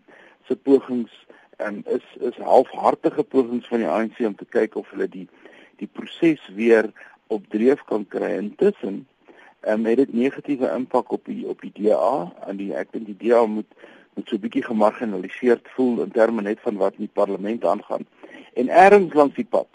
se 0.46 0.56
pogings 0.56 1.26
en 1.56 1.82
is 1.86 2.06
is 2.20 2.36
halfhartige 2.36 3.22
pogings 3.22 3.68
van 3.68 3.78
die 3.78 3.88
ANC 3.88 4.18
om 4.18 4.34
te 4.34 4.44
kyk 4.44 4.76
of 4.76 4.90
hulle 4.90 5.08
die 5.08 5.28
die 5.80 5.88
proses 5.88 6.42
weer 6.54 6.90
op 7.26 7.46
dreef 7.48 7.82
kan 7.88 8.04
kry. 8.08 8.34
Intussen 8.38 9.06
um, 9.68 9.84
het 9.86 9.96
dit 9.96 10.12
negatiewe 10.12 10.70
impak 10.74 11.12
op 11.12 11.24
die 11.24 11.46
op 11.48 11.60
die 11.64 11.72
DA 11.74 12.30
en 12.48 12.60
die 12.60 12.72
ek 12.76 12.92
dink 12.94 13.08
die 13.10 13.18
DA 13.28 13.44
moet 13.46 13.68
moet 14.14 14.28
so 14.28 14.36
'n 14.36 14.42
bietjie 14.42 14.64
gemarginaliseerd 14.66 15.68
voel 15.74 16.02
in 16.02 16.10
terme 16.10 16.42
net 16.42 16.60
van 16.60 16.76
wat 16.76 16.98
in 16.98 17.06
die 17.06 17.16
parlement 17.20 17.64
aangaan. 17.64 18.06
En 18.54 18.68
ergens 18.68 19.14
langs 19.14 19.34
die 19.34 19.46
pad 19.46 19.68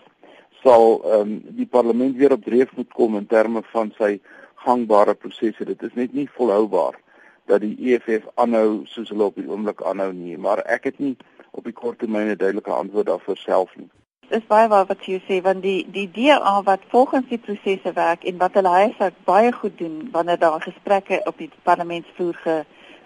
sal 0.64 1.02
um, 1.20 1.42
die 1.62 1.66
parlement 1.66 2.18
weer 2.18 2.32
op 2.32 2.44
dreef 2.44 2.76
moet 2.76 2.94
kom 2.94 3.16
in 3.18 3.28
terme 3.28 3.62
van 3.72 3.94
sy 3.98 4.20
gangbare 4.56 5.14
prosesse. 5.14 5.66
Dit 5.66 5.84
is 5.84 5.94
net 5.94 6.14
nie 6.14 6.30
volhoubaar 6.30 7.00
dat 7.46 7.62
die 7.62 7.78
EFF 7.80 8.28
aanhou 8.36 8.82
soos 8.86 9.10
hulle 9.10 9.24
op 9.24 9.36
die 9.36 9.50
oomblik 9.50 9.82
aanhou 9.82 10.12
nie. 10.14 10.38
Maar 10.38 10.66
ek 10.66 10.84
het 10.84 11.00
nie 11.00 11.16
op 11.52 11.64
die 11.64 11.74
kort 11.74 12.00
termyn 12.00 12.28
'n 12.28 12.38
duidelike 12.38 12.72
antwoord 12.72 13.06
daarvoor 13.06 13.38
self 13.38 13.76
nie 13.78 13.90
Dis 14.30 14.46
baie 14.50 14.68
waar 14.68 14.86
wat 14.90 15.04
jy 15.06 15.20
sê 15.28 15.36
want 15.46 15.62
die 15.62 15.86
die 15.94 16.08
DA 16.12 16.62
wat 16.66 16.86
volgens 16.90 17.28
die 17.30 17.38
prosesse 17.38 17.92
werk 17.94 18.24
en 18.24 18.40
wat 18.42 18.56
hulle 18.58 18.72
huiswerk 18.74 19.20
baie 19.24 19.52
goed 19.54 19.78
doen 19.78 20.10
wanneer 20.12 20.40
daar 20.40 20.62
gesprekke 20.62 21.22
op 21.26 21.38
die 21.38 21.52
parlementsvloer 21.64 22.40
ge, 22.46 22.56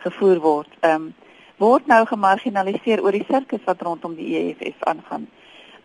gevoer 0.05 0.39
word. 0.39 0.77
Ehm 0.79 0.95
um, 0.95 1.13
word 1.59 1.87
nou 1.91 2.05
gemarginaliseer 2.07 3.03
oor 3.03 3.11
die 3.11 3.25
sirkus 3.27 3.65
wat 3.65 3.81
rondom 3.81 4.15
die 4.15 4.31
EFF 4.39 4.87
aangaan. 4.93 5.27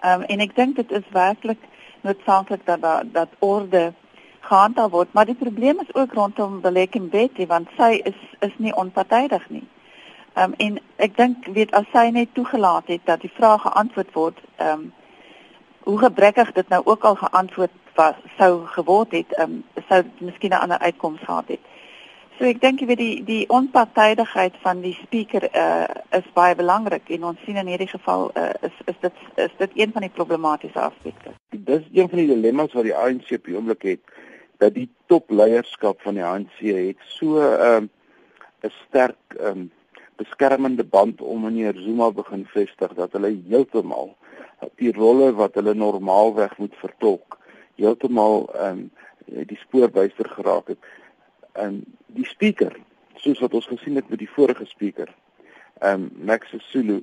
Ehm 0.01 0.23
um, 0.23 0.27
en 0.31 0.47
ek 0.47 0.57
dink 0.57 0.77
dit 0.77 0.91
is 0.91 1.11
werklik 1.11 1.69
noodsaaklik 2.07 2.67
dat 2.67 2.81
dat, 2.81 3.13
dat 3.13 3.29
orde 3.39 3.93
gehandhaaf 4.41 4.91
word, 4.91 5.13
maar 5.13 5.27
die 5.27 5.41
probleem 5.45 5.81
is 5.81 5.95
ook 5.95 6.13
rondom 6.13 6.61
Belekem 6.61 7.09
Betty 7.09 7.47
want 7.47 7.69
sy 7.77 7.95
is 8.05 8.21
is 8.39 8.59
nie 8.59 8.75
onpartydig 8.75 9.49
nie. 9.49 9.67
Ehm 10.35 10.53
um, 10.53 10.55
en 10.59 10.83
ek 10.97 11.17
dink 11.17 11.47
weet 11.47 11.73
as 11.75 11.91
sy 11.93 12.11
net 12.11 12.35
toegelaat 12.35 12.87
het 12.87 13.03
dat 13.05 13.21
die 13.21 13.35
vrae 13.35 13.59
geantwoord 13.59 14.13
word, 14.13 14.39
ehm 14.57 14.71
um, 14.79 14.93
hoe 15.85 15.99
gebrekkig 15.99 16.53
dit 16.53 16.69
nou 16.69 16.83
ook 16.85 17.05
al 17.05 17.15
geantwoord 17.15 17.71
was 17.95 18.15
sou 18.39 18.67
geword 18.67 19.13
het, 19.13 19.39
um, 19.39 19.65
sou 19.89 20.03
miskien 20.19 20.51
'n 20.51 20.63
ander 20.65 20.79
uitkoms 20.79 21.21
gehad 21.21 21.49
het. 21.49 21.61
So 22.39 22.45
ek 22.45 22.61
dink 22.61 22.81
jy 22.81 22.87
weet 22.87 22.99
die 22.99 23.25
die 23.25 23.45
onpartydigheid 23.49 24.57
van 24.63 24.81
die 24.83 24.97
speaker 25.03 25.45
uh, 25.55 25.87
is 26.11 26.27
baie 26.35 26.57
belangrik 26.59 27.11
en 27.15 27.25
ons 27.25 27.39
sien 27.45 27.57
in 27.61 27.71
hierdie 27.71 27.91
geval 27.93 28.31
uh, 28.35 28.51
is 28.61 28.81
is 28.91 28.99
dit 29.01 29.13
is 29.35 29.55
dit 29.59 29.71
een 29.75 29.93
van 29.93 30.03
die 30.03 30.11
problematiese 30.11 30.81
aspekte. 30.81 31.31
Dis 31.51 31.87
een 31.93 32.09
van 32.09 32.19
die 32.19 32.27
dilemma's 32.27 32.73
wat 32.73 32.89
die 32.89 32.97
ANC 32.97 33.31
op 33.39 33.45
die 33.45 33.55
oomblik 33.55 33.83
het 33.83 34.03
dat 34.59 34.75
die 34.75 34.89
topleierskap 35.07 36.03
van 36.03 36.19
die 36.19 36.25
ANC 36.25 36.59
het 36.59 37.07
so 37.07 37.39
'n 37.39 37.61
um, 37.71 37.91
'n 38.67 38.73
sterk 38.83 39.39
um, 39.41 39.71
beskermende 40.17 40.85
band 40.85 41.21
om 41.21 41.43
meneer 41.43 41.75
Zuma 41.77 42.11
begin 42.11 42.47
vestig 42.47 42.95
dat 42.95 43.13
hulle 43.13 43.31
heeltemal 43.49 44.17
die 44.77 44.93
rolle 44.93 45.33
wat 45.35 45.55
hulle 45.55 45.75
normaalweg 45.75 46.59
moet 46.59 46.75
vertolk 46.81 47.39
heeltemal 47.77 48.49
in 48.55 48.69
um, 48.69 48.91
die 49.49 49.59
spoorbuister 49.59 50.29
geraak 50.29 50.69
het. 50.69 50.79
En 51.53 51.81
die 52.07 52.27
speaker, 52.29 52.75
soos 53.17 53.41
wat 53.41 53.55
ons 53.55 53.67
gesien 53.67 53.97
het 53.97 54.11
met 54.13 54.21
die 54.21 54.31
vorige 54.31 54.67
speaker, 54.69 55.11
ehm 55.81 56.07
um, 56.07 56.11
Max 56.29 56.55
Sulu 56.71 57.03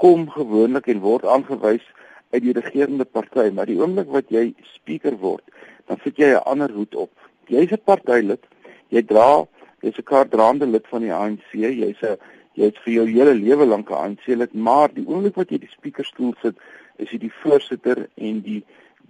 kom 0.00 0.28
gewoonlik 0.30 0.86
en 0.92 1.02
word 1.04 1.24
aangewys 1.24 1.84
uit 2.30 2.42
die 2.42 2.54
regerende 2.56 3.04
party, 3.04 3.50
maar 3.52 3.68
die 3.68 3.78
oomblik 3.80 4.08
wat 4.12 4.30
jy 4.32 4.50
speaker 4.74 5.16
word, 5.20 5.44
dan 5.88 6.00
sit 6.04 6.16
jy 6.16 6.32
'n 6.34 6.46
ander 6.52 6.72
hoed 6.72 6.94
op. 6.94 7.12
Jy's 7.48 7.72
'n 7.72 7.84
partylid, 7.84 8.44
jy 8.88 9.02
dra 9.02 9.46
jy's 9.82 9.98
'n 9.98 10.10
kaartdraande 10.10 10.66
lid 10.66 10.86
van 10.88 11.02
die 11.02 11.12
ANC, 11.12 11.52
jy's 11.52 12.02
'n 12.02 12.16
jy's 12.54 12.78
vir 12.84 12.92
jou 12.92 13.06
hele 13.06 13.34
lewe 13.34 13.66
lank 13.66 13.90
'n 13.90 13.94
ANC 13.94 14.26
lid, 14.26 14.54
maar 14.54 14.88
die 14.92 15.06
oomblik 15.06 15.36
wat 15.36 15.50
jy 15.50 15.58
die 15.58 15.74
speakerstoel 15.76 16.34
sit, 16.42 16.56
is 17.02 17.12
jy 17.12 17.20
die 17.26 17.34
voorsitter 17.42 18.06
en 18.14 18.40
die 18.44 18.62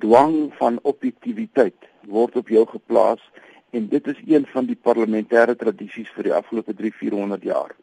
dwang 0.02 0.52
van 0.58 0.78
objektiviteit 0.82 1.88
word 2.06 2.36
op 2.36 2.48
jou 2.52 2.64
geplaas 2.68 3.22
en 3.76 3.88
dit 3.92 4.06
is 4.06 4.20
een 4.26 4.46
van 4.52 4.68
die 4.68 4.78
parlementêre 4.88 5.56
tradisies 5.58 6.10
vir 6.16 6.28
die 6.28 6.34
afgelope 6.36 6.74
3-400 6.76 7.44
jaar. 7.44 7.74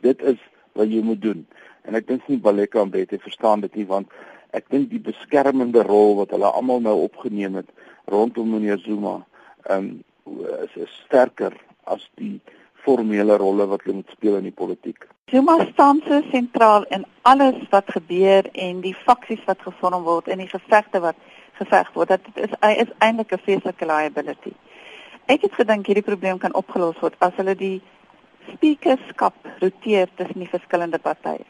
Dit 0.00 0.22
is 0.22 0.38
wat 0.78 0.88
jy 0.88 1.02
moet 1.04 1.20
doen. 1.22 1.42
En 1.88 1.98
ek 1.98 2.06
dink 2.08 2.28
nie 2.30 2.40
Baleka 2.40 2.80
en 2.82 2.92
Bette 2.92 3.18
verstaan 3.20 3.64
dit 3.64 3.74
nie 3.80 3.88
want 3.88 4.12
ek 4.56 4.68
dink 4.72 4.90
die 4.92 5.02
beskermende 5.02 5.82
rol 5.88 6.16
wat 6.20 6.32
hulle 6.34 6.50
almal 6.52 6.82
nou 6.84 6.96
opgeneem 7.06 7.58
het 7.60 7.68
rondom 8.12 8.50
meneer 8.52 8.80
Zuma, 8.84 9.20
ehm 9.68 9.78
um, 9.78 9.92
is, 10.62 10.74
is 10.86 10.92
sterker 11.06 11.54
as 11.90 12.04
die 12.20 12.36
formele 12.84 13.36
rolle 13.36 13.66
wat 13.66 13.84
hulle 13.84 14.00
moet 14.00 14.14
speel 14.14 14.36
in 14.36 14.48
die 14.48 14.58
politiek. 14.62 15.06
Zuma 15.30 15.58
staan 15.72 16.02
so 16.06 16.20
sentraal 16.30 16.84
in 16.90 17.04
alles 17.22 17.60
wat 17.70 17.90
gebeur 17.94 18.48
en 18.52 18.80
die 18.80 18.96
faksies 19.06 19.44
wat 19.46 19.62
gevorm 19.62 20.02
word 20.08 20.28
en 20.28 20.42
die 20.42 20.50
gevegte 20.50 21.00
wat 21.00 21.16
geveg 21.60 21.92
word. 21.94 22.08
Dit 22.08 22.44
is 22.48 22.54
hy 22.60 22.72
is 22.84 22.92
eintlik 22.98 23.32
'n 23.32 23.44
feeslike 23.46 23.86
liability. 23.86 24.52
Ek 25.26 25.42
het 25.42 25.54
gedink 25.54 25.86
hierdie 25.86 26.08
probleem 26.10 26.38
kan 26.38 26.54
opgelos 26.54 26.98
word 27.00 27.16
as 27.18 27.34
hulle 27.36 27.54
die 27.54 27.80
speakerskap 28.52 29.34
roteer 29.60 30.08
tussen 30.16 30.42
die 30.42 30.50
verskillende 30.50 30.98
partye. 30.98 31.46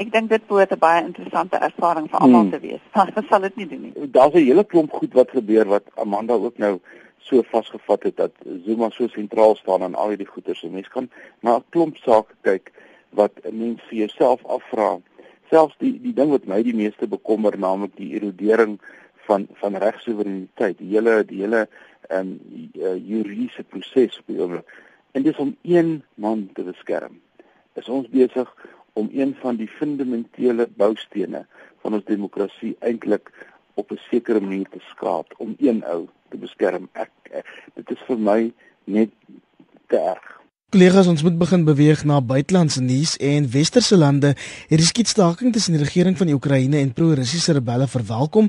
Ek 0.00 0.12
dink 0.12 0.30
dit 0.30 0.46
behoort 0.46 0.72
'n 0.72 0.78
baie 0.78 1.04
interessante 1.04 1.56
ervaring 1.56 2.08
vir 2.10 2.20
almal 2.20 2.40
hmm. 2.40 2.50
te 2.50 2.60
wees. 2.60 2.82
Maar 2.94 3.12
dit 3.14 3.26
sal 3.28 3.40
dit 3.40 3.56
nie 3.56 3.66
doen 3.66 3.82
nie. 3.82 4.10
Daar's 4.10 4.34
'n 4.34 4.46
hele 4.46 4.64
klomp 4.64 4.92
goed 4.92 5.12
wat 5.12 5.30
gebeur 5.30 5.66
wat 5.66 5.84
Amanda 5.94 6.34
ook 6.34 6.58
nou 6.58 6.80
so 7.20 7.42
vasgevat 7.42 8.02
het 8.02 8.16
dat 8.16 8.32
Zuma 8.64 8.90
so 8.90 9.08
sentraal 9.08 9.56
staan 9.56 9.82
aan 9.82 9.94
al 9.94 10.08
hierdie 10.08 10.26
goeie 10.26 10.54
se. 10.54 10.68
Mense 10.68 10.90
kan 10.90 11.10
na 11.40 11.56
'n 11.56 11.64
klomp 11.70 11.96
sake 11.96 12.34
kyk 12.42 12.72
wat 13.10 13.32
'n 13.44 13.58
mens 13.58 13.82
vir 13.88 13.98
jouself 13.98 14.44
afvra. 14.44 15.00
Selfs 15.50 15.76
die 15.78 16.00
die 16.00 16.14
ding 16.14 16.30
wat 16.30 16.46
my 16.46 16.62
die 16.62 16.74
meeste 16.74 17.06
bekommer, 17.06 17.58
naamlik 17.58 17.96
die 17.96 18.14
erodering 18.14 18.80
van 19.26 19.48
van 19.52 19.76
regsoevereiniteit, 19.76 20.78
die 20.78 20.92
hele 20.94 21.24
die 21.24 21.40
hele 21.42 21.68
ehm 22.08 22.20
um, 22.20 22.40
uh, 22.74 22.96
juridiese 23.08 23.62
proses 23.62 24.18
op 24.18 24.26
die 24.26 24.40
oomblik. 24.40 24.66
En 25.12 25.22
dis 25.22 25.36
om 25.36 25.56
een 25.62 26.02
man 26.14 26.48
te 26.54 26.62
beskerm. 26.62 27.20
Is 27.74 27.88
ons 27.88 28.08
besig 28.08 28.54
om 28.92 29.08
een 29.12 29.34
van 29.40 29.56
die 29.56 29.68
fundamentele 29.68 30.68
boustene 30.76 31.46
van 31.82 31.94
ons 31.94 32.04
demokrasie 32.04 32.76
eintlik 32.80 33.30
op 33.74 33.90
'n 33.90 34.00
sekere 34.10 34.40
manier 34.40 34.68
te 34.70 34.80
skaap 34.92 35.34
om 35.38 35.54
een 35.58 35.84
ou 35.84 36.08
te 36.30 36.40
beskerm. 36.40 36.88
Ek, 36.92 37.12
ek 37.30 37.46
dit 37.74 37.96
is 37.96 38.04
vir 38.08 38.20
my 38.30 38.40
net 38.86 39.14
te 39.90 39.98
erg. 39.98 40.36
Kollegas, 40.70 41.08
ons 41.10 41.24
moet 41.26 41.34
begin 41.34 41.64
beweeg 41.66 42.04
na 42.06 42.20
buitelandse 42.22 42.78
nuus 42.78 43.16
en 43.18 43.48
westerse 43.50 43.96
lande. 43.98 44.36
Hierdie 44.70 44.86
skietstaking 44.86 45.50
tussen 45.50 45.74
die 45.74 45.82
regering 45.82 46.14
van 46.14 46.30
die 46.30 46.36
Oekraïne 46.36 46.78
en 46.78 46.92
pro-Russiese 46.94 47.56
rebelle 47.56 47.88
verwelkom, 47.90 48.46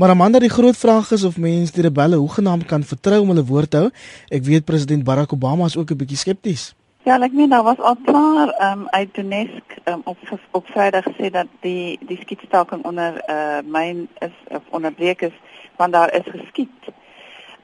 maar 0.00 0.14
Amanda, 0.14 0.40
die 0.40 0.48
groot 0.48 0.78
vraag 0.80 1.10
is 1.12 1.26
of 1.28 1.36
mense 1.36 1.76
die 1.76 1.84
rebelle 1.84 2.16
hoegenaamd 2.16 2.64
kan 2.70 2.86
vertrou 2.88 3.20
om 3.20 3.34
hulle 3.34 3.44
woord 3.44 3.74
te 3.74 3.82
hou. 3.82 3.90
Ek 4.32 4.48
weet 4.48 4.64
president 4.64 5.04
Barack 5.04 5.36
Obama 5.36 5.68
is 5.68 5.76
ook 5.76 5.92
'n 5.92 6.00
bietjie 6.00 6.22
skepties. 6.24 6.72
Ja, 7.04 7.20
ek 7.20 7.32
meen 7.32 7.52
daar 7.52 7.62
was 7.62 7.78
al 7.78 7.96
klaar 8.04 8.48
um, 8.72 8.88
uit 8.88 9.14
Donetsk 9.14 9.76
um, 9.84 10.00
op 10.04 10.18
op 10.50 10.66
Vrydag 10.66 11.04
gesê 11.04 11.30
dat 11.30 11.46
die 11.60 11.98
die 12.00 12.18
skietstaking 12.20 12.84
onder 12.84 13.20
uh, 13.28 13.60
myn 13.64 14.08
is 14.18 14.36
of 14.48 14.62
onderbreek 14.70 15.20
is 15.20 15.36
want 15.76 15.92
daar 15.92 16.14
is 16.14 16.24
geskiet. 16.24 16.92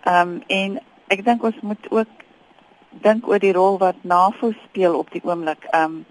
Ehm 0.05 0.29
um, 0.29 0.43
en 0.47 0.81
ek 1.09 1.25
dink 1.25 1.43
ons 1.43 1.61
moet 1.61 1.87
ook 1.91 2.25
dink 3.05 3.29
oor 3.29 3.41
die 3.41 3.53
rol 3.57 3.79
wat 3.81 4.03
NAVO 4.05 4.53
speel 4.67 4.99
op 4.99 5.13
die 5.13 5.23
oomblik. 5.25 5.65
Ehm 5.71 5.85
um, 5.85 6.05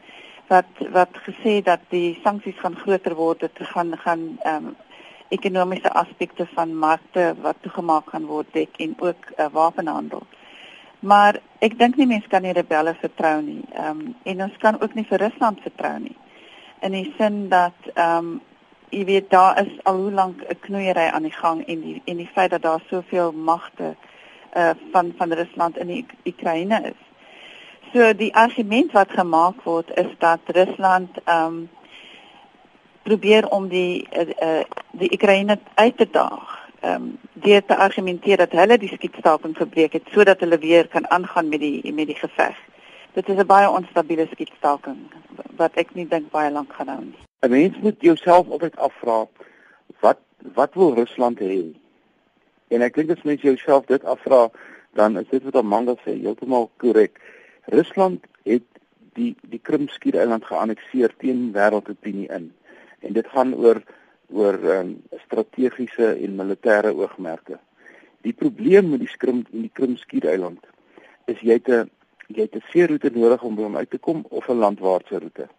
wat 0.48 0.82
wat 0.94 1.18
gesê 1.26 1.62
dat 1.64 1.82
die 1.90 2.20
sanksies 2.24 2.58
gaan 2.60 2.76
groter 2.76 3.16
word, 3.16 3.46
dit 3.46 3.62
gaan 3.74 3.94
gaan 4.06 4.24
ehm 4.42 4.72
um, 4.72 4.76
ekonomiese 5.30 5.92
aspekte 5.94 6.46
van 6.54 6.74
markte 6.78 7.36
wat 7.42 7.62
toegemaak 7.62 8.10
gaan 8.10 8.26
word 8.30 8.50
dek 8.54 8.78
en 8.78 8.96
ook 9.00 9.30
uh, 9.38 9.46
wapenhandel. 9.52 10.26
Maar 11.00 11.40
ek 11.60 11.78
dink 11.80 11.96
nie 11.98 12.08
mense 12.08 12.30
kan 12.30 12.46
die 12.46 12.54
rebelle 12.54 12.96
vertrou 13.02 13.42
nie. 13.42 13.62
Ehm 13.74 14.02
um, 14.02 14.16
en 14.24 14.42
ons 14.48 14.58
kan 14.66 14.82
ook 14.82 14.94
nie 14.98 15.06
vir 15.10 15.22
Rusland 15.28 15.62
vertrou 15.62 15.98
nie. 16.00 16.18
In 16.82 16.98
die 16.98 17.14
sin 17.18 17.48
dat 17.54 17.94
ehm 17.94 18.18
um, 18.18 18.42
jy 18.94 19.06
weet 19.06 19.30
daar 19.30 19.58
is 19.62 19.72
al 19.84 19.98
hoe 19.98 20.12
lank 20.12 20.42
'n 20.42 20.60
knoeiery 20.60 21.08
aan 21.10 21.24
die 21.24 21.38
gang 21.42 21.66
en 21.68 21.82
die 21.82 22.02
en 22.06 22.18
die 22.18 22.30
feit 22.34 22.50
dat 22.50 22.62
daar 22.62 22.84
soveel 22.90 23.32
magte 23.32 23.96
uh 24.56 24.70
van 24.92 25.14
van 25.18 25.34
Rusland 25.34 25.78
in 25.78 25.88
die 25.88 26.06
Oekraïne 26.26 26.82
is. 26.84 27.02
So 27.94 28.14
die 28.14 28.36
argument 28.36 28.92
wat 28.92 29.12
gemaak 29.12 29.64
word 29.64 29.98
is 29.98 30.12
dat 30.18 30.40
Rusland 30.46 31.10
ehm 31.24 31.46
um, 31.46 31.70
probeer 33.04 33.50
om 33.50 33.68
die 33.68 34.08
uh, 34.14 34.30
uh 34.50 34.64
die 34.92 35.12
Oekraïne 35.14 35.60
uit 35.74 35.98
te 35.98 36.08
daag 36.12 36.70
ehm 36.80 36.96
um, 36.96 37.18
deur 37.34 37.66
te 37.66 37.76
argumenteer 37.76 38.38
dat 38.38 38.52
hulle 38.52 38.78
die 38.78 38.94
skietstaking 38.94 39.58
verbreek 39.58 39.94
het 39.94 40.08
sodat 40.12 40.40
hulle 40.40 40.58
weer 40.58 40.88
kan 40.88 41.10
aangaan 41.10 41.50
met 41.50 41.60
die 41.60 41.94
met 41.94 42.08
die 42.08 42.22
geveg. 42.22 42.58
Dit 43.14 43.30
is 43.30 43.38
'n 43.38 43.46
baie 43.46 43.70
onstabiele 43.70 44.28
skietstaking 44.32 44.98
wat 45.56 45.72
ek 45.74 45.94
nie 45.94 46.08
dink 46.08 46.32
baie 46.32 46.52
lank 46.52 46.74
gaan 46.74 46.88
hou 46.88 47.04
nie. 47.04 47.33
'n 47.44 47.50
Mens 47.50 47.78
moet 47.80 48.00
jouself 48.00 48.50
altyd 48.50 48.76
afvra 48.76 49.28
wat 50.00 50.20
wat 50.54 50.74
wil 50.74 50.94
Rusland 50.94 51.40
hê? 51.40 51.76
En 52.68 52.82
ek 52.82 52.96
dink 52.96 53.10
as 53.12 53.24
mens 53.28 53.42
jouself 53.42 53.86
dit 53.86 54.04
afvra, 54.04 54.50
dan 54.96 55.18
is 55.20 55.28
dit 55.28 55.44
wat 55.44 55.56
Amanda 55.60 55.96
sê 56.04 56.16
heeltemal 56.22 56.70
korrek. 56.78 57.20
Rusland 57.66 58.24
het 58.44 58.64
die 59.20 59.36
die 59.42 59.60
Krimskiereiland 59.60 60.46
geannekteer 60.46 61.12
teen 61.18 61.52
wêreldopinie 61.56 62.30
in. 62.32 62.54
En 63.00 63.14
dit 63.14 63.28
gaan 63.28 63.52
oor 63.56 63.82
oor 64.32 64.58
um, 64.76 64.94
strategiese 65.26 66.14
en 66.16 66.40
militêre 66.40 66.94
oogmerke. 66.96 67.60
Die 68.24 68.34
probleem 68.34 68.90
met 68.90 69.04
die 69.04 69.12
skrim 69.12 69.44
in 69.52 69.68
die 69.68 69.74
Krimskiereiland 69.74 70.64
is 71.28 71.44
jy 71.44 71.60
het 71.60 71.68
'n 71.68 71.92
jy 72.28 72.48
het 72.48 72.56
'n 72.56 72.64
seeroete 72.72 73.12
nodig 73.12 73.44
om 73.44 73.56
by 73.56 73.68
hom 73.68 73.78
uit 73.78 73.90
te 73.90 73.98
kom 74.00 74.26
of 74.30 74.48
'n 74.48 74.64
landwaartse 74.64 75.20
roete. 75.20 75.50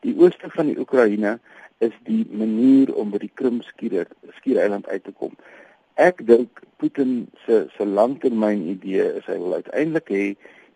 Die 0.00 0.14
ooste 0.18 0.50
van 0.50 0.66
die 0.66 0.78
Oekraïne 0.78 1.38
is 1.78 1.94
die 2.06 2.26
manier 2.30 2.94
om 2.94 3.10
by 3.10 3.18
die 3.22 3.32
Krimskiereiland 3.34 4.88
uit 4.88 5.04
te 5.04 5.12
kom. 5.12 5.34
Ek 5.98 6.22
dink 6.26 6.62
Putin 6.78 7.26
se 7.46 7.66
se 7.74 7.86
langtermyn 7.86 8.62
idee 8.70 9.06
is 9.18 9.26
hy 9.26 9.38
wil 9.42 9.58
uiteindelik 9.58 10.10
hê 10.14 10.24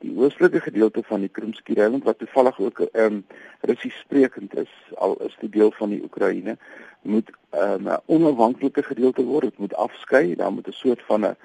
die 0.03 0.15
oostelike 0.19 0.61
gedeelte 0.65 1.03
van 1.07 1.23
die 1.23 1.31
Krimskiereiland 1.31 2.05
wat 2.05 2.19
toevallig 2.19 2.59
ook 2.61 2.81
'n 2.81 2.89
um, 3.05 3.25
Russies 3.61 3.99
sprekend 3.99 4.55
is, 4.59 4.73
al 4.95 5.15
is 5.27 5.37
dit 5.41 5.53
deel 5.53 5.71
van 5.79 5.91
die 5.91 6.03
Oekraïne, 6.03 6.57
moet 7.03 7.31
ehm, 7.51 7.83
'n 7.83 7.87
um, 7.87 8.01
onafhanklike 8.07 8.83
gedeelte 8.83 9.23
word. 9.23 9.43
Dit 9.43 9.59
moet 9.59 9.75
afskei, 9.75 10.35
daar 10.35 10.53
moet 10.53 10.69
'n 10.69 10.73
soort 10.73 11.03
van 11.03 11.27
'n 11.27 11.37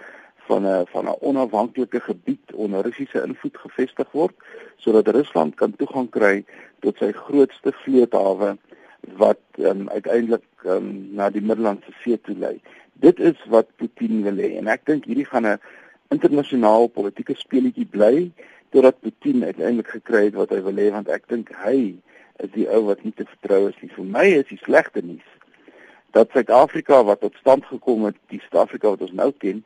van 0.47 0.65
'n 0.65 0.85
van 0.93 1.05
'n 1.05 1.19
onafhanklike 1.19 1.99
gebied 1.99 2.53
onder 2.53 2.81
Russiese 2.81 3.23
invloed 3.27 3.57
gevestig 3.57 4.11
word 4.11 4.35
sodat 4.75 5.07
Rusland 5.07 5.55
kan 5.55 5.75
toegang 5.75 6.09
kry 6.09 6.45
tot 6.79 6.97
sy 6.97 7.11
grootste 7.11 7.71
vloothawe 7.71 8.57
wat 9.17 9.43
um, 9.57 9.89
uiteindelik 9.89 10.47
um, 10.65 11.09
na 11.11 11.29
die 11.29 11.41
Middellandse 11.41 11.91
See 12.01 12.21
toe 12.21 12.35
lei. 12.37 12.59
Dit 12.93 13.19
is 13.19 13.37
wat 13.45 13.75
Putin 13.75 14.23
wil 14.23 14.37
hê 14.41 14.57
en 14.57 14.67
ek 14.67 14.85
dink 14.85 15.05
hierdie 15.05 15.29
gaan 15.29 15.47
'n 15.47 15.59
internasionaal 16.09 16.87
politieke 16.87 17.35
speletjie 17.35 17.85
bly 17.85 18.31
totdat 18.69 18.99
Putin 18.99 19.43
uiteindelik 19.43 19.87
gekry 19.87 20.23
het 20.25 20.35
wat 20.35 20.49
hy 20.49 20.61
wil 20.61 20.77
hê 20.83 20.91
want 20.91 21.09
ek 21.09 21.27
dink 21.27 21.51
hy 21.63 21.95
is 22.43 22.51
die 22.53 22.67
ou 22.69 22.83
wat 22.85 23.03
nie 23.03 23.13
te 23.15 23.25
vertrou 23.25 23.67
is 23.69 23.79
nie. 23.81 23.89
Vir 23.95 24.05
my 24.05 24.27
is 24.41 24.47
die 24.47 24.61
slegte 24.63 25.01
nuus 25.01 25.27
dat 26.15 26.31
Suid-Afrika 26.31 27.03
wat 27.03 27.19
tot 27.21 27.35
stand 27.39 27.65
gekom 27.65 28.05
het, 28.07 28.15
die 28.31 28.39
Suid-Afrika 28.39 28.89
wat 28.89 29.01
ons 29.01 29.11
nou 29.11 29.31
ken, 29.37 29.63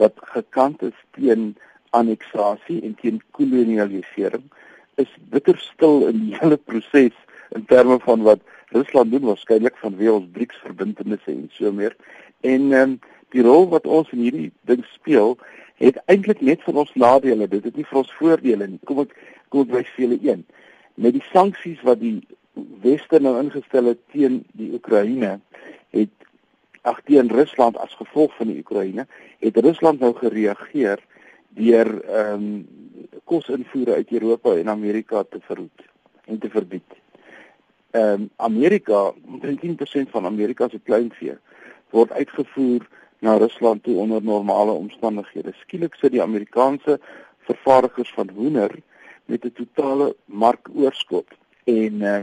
wat 0.00 0.16
gekant 0.34 0.82
is 0.86 0.96
teen 1.16 1.52
anneksasie 1.96 2.80
en 2.86 2.96
teen 3.00 3.20
kolonialisering, 3.36 4.46
is 5.00 5.10
bitter 5.32 5.58
stil 5.60 6.06
in 6.08 6.24
die 6.26 6.36
hele 6.40 6.56
proses 6.56 7.16
in 7.56 7.66
terme 7.70 7.98
van 8.06 8.24
wat 8.26 8.42
Rusland 8.74 9.10
doen 9.10 9.26
waarskynlik 9.26 9.78
vanweë 9.82 10.12
ons 10.14 10.28
BRICS-verbintenisse 10.34 11.32
en 11.32 11.48
so 11.56 11.72
meer. 11.74 11.96
En 12.46 12.70
ehm 12.72 12.94
um, 12.94 13.00
die 13.30 13.42
rol 13.46 13.68
wat 13.70 13.84
ons 13.86 14.08
in 14.10 14.24
hierdie 14.24 14.48
ding 14.66 14.80
speel 14.90 15.36
het 15.78 16.00
eintlik 16.10 16.40
net 16.42 16.64
vir 16.66 16.80
ons 16.82 16.90
nadele. 16.98 17.46
Dit 17.48 17.68
het 17.68 17.76
nie 17.78 17.86
vir 17.86 18.00
ons 18.02 18.16
voordele 18.18 18.66
nie. 18.66 18.80
Kom 18.88 19.04
ek 19.04 19.14
kom 19.54 19.68
ek 19.68 19.74
wys 19.76 19.92
vir 19.94 20.04
julle 20.04 20.18
een. 20.24 20.42
Met 21.00 21.14
die 21.14 21.24
sanksies 21.30 21.78
wat 21.86 22.00
die 22.02 22.16
weste 22.82 23.20
nou 23.22 23.36
ingestel 23.40 23.92
het 23.92 24.00
teen 24.14 24.40
die 24.58 24.72
Oekraïne, 24.76 25.36
het 25.94 26.12
ag 26.82 27.00
teen 27.04 27.28
Rusland 27.28 27.76
as 27.76 27.94
gevolg 27.94 28.36
van 28.36 28.46
die 28.46 28.58
Oekraïne, 28.58 29.06
het 29.38 29.56
Rusland 29.56 30.00
nou 30.00 30.14
gereageer 30.16 30.98
deur 31.48 31.90
ehm 32.04 32.44
um, 32.44 32.68
kosinvoere 33.24 33.94
uit 33.94 34.12
Europa 34.12 34.54
en 34.56 34.68
Amerika 34.68 35.22
te 35.22 35.38
verhoed 35.40 35.82
en 36.24 36.38
te 36.38 36.50
verbied. 36.50 36.96
Ehm 37.90 38.22
um, 38.22 38.30
Amerika, 38.36 39.12
10% 39.12 40.10
van 40.10 40.26
Amerika 40.26 40.68
se 40.68 40.80
kleinvee 40.82 41.36
word 41.90 42.12
uitgevoer 42.12 42.86
na 43.18 43.36
Rusland 43.36 43.82
toe 43.82 43.96
onder 43.96 44.22
normale 44.22 44.72
omstandighede. 44.72 45.52
Skielik 45.52 45.94
sit 45.94 46.12
die 46.12 46.22
Amerikaanse 46.22 47.00
vervaardigers 47.38 48.12
van 48.14 48.30
hoender 48.34 48.70
met 49.24 49.44
'n 49.44 49.52
totale 49.52 50.16
markoorskot 50.24 51.28
en 51.64 51.94
uh, 51.94 52.20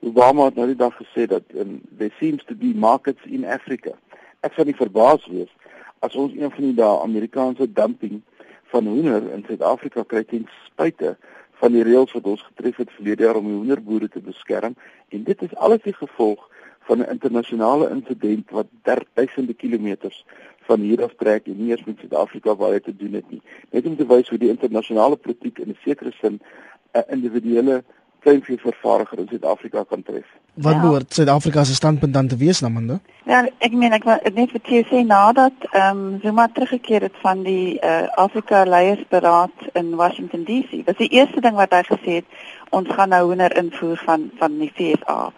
Obama 0.00 0.44
het 0.44 0.54
nou 0.54 0.66
die 0.66 0.78
dag 0.78 0.94
gesê 0.96 1.26
dat 1.26 1.42
um, 1.54 1.80
there 1.98 2.12
seems 2.18 2.44
to 2.44 2.54
be 2.54 2.72
markets 2.74 3.24
in 3.24 3.44
Africa. 3.44 3.96
Ek 4.46 4.54
sou 4.54 4.66
nie 4.66 4.76
verbaas 4.78 5.26
wees 5.26 5.50
as 6.06 6.14
ons 6.14 6.34
een 6.36 6.50
van 6.54 6.64
die 6.64 6.76
dae 6.78 7.00
Amerikaanse 7.02 7.66
dumping 7.72 8.20
van 8.70 8.86
hoender 8.86 9.24
in 9.34 9.42
Suid-Afrika 9.46 10.04
kry 10.06 10.22
ten 10.24 10.46
spyte 10.66 11.16
van 11.58 11.74
die 11.74 11.82
reëls 11.82 12.14
wat 12.14 12.28
ons 12.30 12.44
getref 12.50 12.78
het 12.84 12.94
verlede 12.94 13.26
jaar 13.26 13.40
om 13.40 13.48
die 13.50 13.56
hoenderboere 13.56 14.08
te 14.08 14.22
beskerm 14.22 14.76
en 15.08 15.24
dit 15.26 15.42
is 15.42 15.56
alles 15.56 15.82
die 15.82 15.96
gevolg 15.96 16.46
van 16.86 17.02
'n 17.02 17.10
internasionale 17.10 17.90
insident 17.90 18.50
wat 18.50 18.66
duisende 18.82 19.54
kilometers 19.54 20.24
van 20.68 20.80
hier 20.80 21.02
af 21.02 21.14
trek 21.18 21.46
en 21.46 21.56
nie 21.56 21.70
eens 21.70 21.84
met 21.84 21.98
Suid-Afrika 21.98 22.54
baie 22.54 22.80
te 22.80 22.96
doen 22.96 23.12
het 23.12 23.30
nie. 23.30 23.42
Net 23.70 23.86
om 23.86 23.96
te 23.96 24.06
wys 24.06 24.28
hoe 24.28 24.38
die 24.38 24.54
internasionale 24.54 25.16
politiek 25.16 25.58
in 25.58 25.68
'n 25.68 25.78
sekere 25.84 26.12
sin 26.20 26.40
'n 26.92 27.04
individuele 27.08 27.84
kleinveevervaardiger 28.18 29.18
in 29.18 29.28
Suid-Afrika 29.30 29.84
kan 29.88 30.02
tref. 30.02 30.26
Wat 30.54 30.72
ja. 30.72 30.80
behoort 30.80 31.14
Suid-Afrika 31.14 31.64
se 31.64 31.74
standpunt 31.74 32.14
dan 32.14 32.28
te 32.28 32.36
wees, 32.36 32.60
Namanda? 32.60 32.98
Ja, 33.24 33.44
ek 33.58 33.72
meen 33.72 33.92
ek 33.92 34.04
wil 34.08 34.18
net 34.34 34.52
vir 34.54 34.72
jou 34.74 34.84
sê 34.90 35.04
nadat 35.06 35.66
ehm 35.70 36.02
um, 36.02 36.20
Zuma 36.22 36.48
teruggekeer 36.52 37.06
het 37.06 37.18
van 37.22 37.42
die 37.46 37.78
uh, 37.78 38.08
Afrika 38.18 38.64
Leiersberaad 38.64 39.68
in 39.78 39.94
Washington 39.96 40.44
DC. 40.48 40.70
Dit 40.70 40.94
is 40.96 41.02
die 41.06 41.12
eerste 41.20 41.40
ding 41.44 41.58
wat 41.60 41.74
hy 41.76 41.82
gesê 41.90 42.20
het, 42.20 42.38
ons 42.70 42.88
gaan 42.96 43.14
nou 43.14 43.24
hoender 43.30 43.54
invoer 43.56 44.00
van 44.06 44.30
van 44.38 44.58
die 44.58 44.70
FSA. 44.74 45.32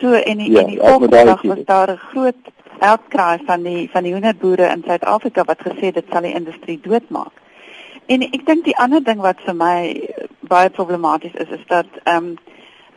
So 0.00 0.12
en 0.12 0.42
die, 0.42 0.50
ja, 0.52 0.60
en 0.60 0.74
die 0.74 0.80
volgende 0.80 1.24
dag 1.24 1.42
was 1.42 1.64
daar 1.64 1.92
'n 1.92 2.02
groot 2.12 2.52
uitkraai 2.78 3.38
van 3.46 3.62
die 3.62 3.88
van 3.92 4.02
die 4.02 4.12
hoenderboere 4.12 4.68
in 4.72 4.82
Suid-Afrika 4.86 5.44
wat 5.44 5.60
gesê 5.64 5.92
dit 5.92 6.04
sal 6.12 6.22
die 6.22 6.34
industrie 6.34 6.80
doodmaak. 6.82 7.32
En 8.06 8.22
ek 8.22 8.46
dink 8.46 8.64
die 8.64 8.76
ander 8.76 9.02
ding 9.04 9.20
wat 9.20 9.40
vir 9.46 9.54
my 9.54 9.76
baie 10.40 10.70
problematies 10.70 11.34
is 11.34 11.50
is 11.58 11.66
dat 11.66 11.86
ehm 12.04 12.16
um, 12.16 12.38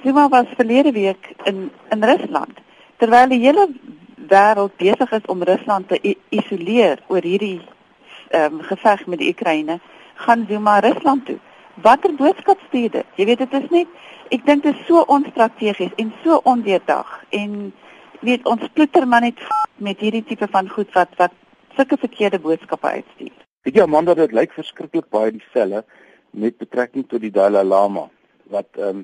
Zuma 0.04 0.28
was 0.30 0.48
verlede 0.56 0.92
week 0.92 1.34
in 1.44 1.72
in 1.89 2.04
Rusland 2.04 2.60
terwyl 2.98 3.30
die 3.30 3.39
hele 3.39 3.70
wêreld 4.28 4.76
besig 4.78 5.12
is 5.12 5.26
om 5.26 5.44
Rusland 5.44 5.88
te 5.88 6.16
isoleer 6.30 7.00
oor 7.08 7.22
hierdie 7.22 7.62
ehm 8.30 8.60
um, 8.60 8.62
geveg 8.62 9.06
met 9.06 9.20
die 9.20 9.30
Oekraïne, 9.30 9.80
gaan 10.16 10.46
Zuma 10.50 10.80
Rusland 10.80 11.26
toe. 11.26 11.39
Watter 11.74 12.16
boodskap 12.16 12.60
stuur 12.68 12.89
dit? 12.89 13.06
Jy 13.16 13.26
weet 13.26 13.38
dit 13.38 13.54
is 13.54 13.70
net 13.70 13.88
ek 14.34 14.46
dink 14.46 14.63
dit 14.63 14.76
is 14.76 14.86
so 14.88 15.04
onstrategies 15.16 15.94
en 16.02 16.13
so 16.24 16.39
ondeurdag 16.44 17.10
en 17.30 17.74
weet 18.22 18.46
ons 18.50 18.68
ploeter 18.74 19.08
maar 19.08 19.22
net 19.22 19.39
met 19.78 20.00
hierdie 20.00 20.24
tipe 20.24 20.48
van 20.48 20.70
goed 20.70 20.92
wat 20.98 21.13
wat 21.22 21.34
sulke 21.76 21.98
verkeerde 21.98 22.39
boodskappe 22.39 22.88
uitstuur. 22.88 23.34
Weet 23.63 23.78
jy 23.80 23.84
Amanda 23.86 24.12
dit 24.19 24.34
lyk 24.36 24.52
verskriklik 24.52 25.06
baie 25.15 25.30
dieselfde 25.32 25.86
met 26.36 26.58
betrekking 26.60 27.06
tot 27.08 27.21
die 27.23 27.32
Dalai 27.32 27.62
Lama 27.63 28.10
wat 28.52 28.67
ehm 28.76 29.04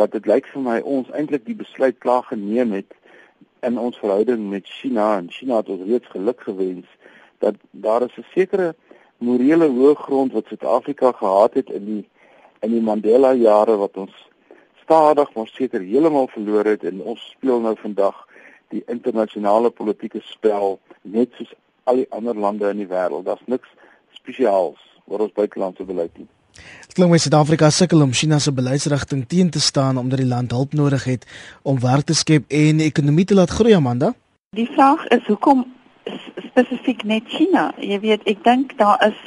wat 0.00 0.14
dit 0.16 0.24
lyk 0.26 0.48
vir 0.50 0.62
my 0.64 0.78
ons 0.96 1.12
eintlik 1.14 1.44
die 1.46 1.54
besluit 1.54 2.00
klaar 2.02 2.24
geneem 2.26 2.72
het 2.74 2.96
in 3.68 3.78
ons 3.78 4.00
verhouding 4.02 4.48
met 4.50 4.66
China 4.66 5.04
en 5.18 5.28
China 5.30 5.60
het 5.60 5.70
ons 5.70 5.84
reeds 5.86 6.10
geluk 6.14 6.42
gewens 6.46 6.88
dat 7.44 7.60
daar 7.86 8.08
is 8.08 8.16
'n 8.18 8.26
sekere 8.32 8.74
morele 9.18 9.68
hoë 9.76 9.94
grond 10.06 10.32
wat 10.32 10.50
Suid-Afrika 10.50 11.12
gehad 11.12 11.54
het 11.54 11.70
in 11.70 11.84
die 11.84 12.04
in 12.66 12.74
die 12.74 12.82
Mandela 12.90 13.32
jare 13.32 13.76
wat 13.76 13.96
ons 13.96 14.16
stadig 14.82 15.34
maar 15.34 15.50
seker 15.54 15.80
heeltemal 15.80 16.26
verloor 16.34 16.64
het 16.64 16.82
en 16.84 17.00
ons 17.00 17.30
speel 17.36 17.60
nou 17.60 17.76
vandag 17.76 18.26
die 18.68 18.82
internasionale 18.86 19.70
politieke 19.70 20.20
spel 20.20 20.80
net 21.02 21.30
soos 21.38 21.54
al 21.84 21.96
die 22.02 22.10
ander 22.10 22.34
lande 22.34 22.68
in 22.70 22.76
die 22.76 22.90
wêreld. 22.90 23.24
Daar's 23.24 23.46
niks 23.46 23.68
spesiaals 24.24 24.80
oor 25.04 25.26
ons 25.28 25.36
buitelandse 25.36 25.84
beleid 25.84 26.16
nie. 26.16 26.28
Dit 26.86 26.96
klink 26.96 27.10
my 27.10 27.18
Suid-Afrika 27.18 27.68
sukkel 27.74 28.02
om 28.04 28.12
China 28.16 28.38
se 28.38 28.52
beleidsrigting 28.54 29.24
teen 29.28 29.50
te 29.50 29.60
staan 29.60 29.98
omdat 30.00 30.22
die 30.22 30.28
land 30.30 30.54
hulp 30.54 30.72
nodig 30.72 31.04
het 31.04 31.26
om 31.62 31.80
werk 31.82 32.08
te 32.08 32.14
skep 32.14 32.46
en 32.48 32.80
die 32.80 32.88
ekonomie 32.88 33.26
te 33.28 33.34
laat 33.34 33.50
groei, 33.50 33.74
Amanda. 33.74 34.14
Die 34.56 34.68
vraag 34.70 35.02
is 35.12 35.26
hoekom 35.26 35.66
spesifiek 36.46 37.02
net 37.04 37.26
China? 37.26 37.72
Jy 37.82 37.98
weet, 38.00 38.24
ek 38.30 38.44
dink 38.46 38.76
daar 38.78 39.02
is 39.02 39.18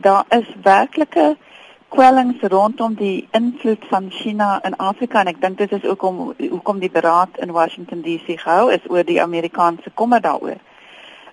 daar 0.00 0.24
is 0.30 0.48
werklike 0.62 1.34
kwellings 1.88 2.42
rondom 2.52 2.94
die 2.98 3.26
invloed 3.36 3.84
van 3.90 4.10
China 4.10 4.60
in 4.66 4.76
Afrika 4.82 5.20
en 5.20 5.30
ek 5.32 5.40
dink 5.42 5.58
dit 5.58 5.72
is 5.72 5.84
ook 5.86 6.02
om 6.06 6.20
hoekom 6.38 6.78
die 6.82 6.90
beraad 6.90 7.38
in 7.42 7.54
Washington 7.56 8.02
DC 8.06 8.38
gehou 8.42 8.70
is 8.74 8.86
oor 8.90 9.06
die 9.06 9.22
Amerikaanse 9.22 9.90
kommer 9.94 10.22
daaroor. 10.22 10.62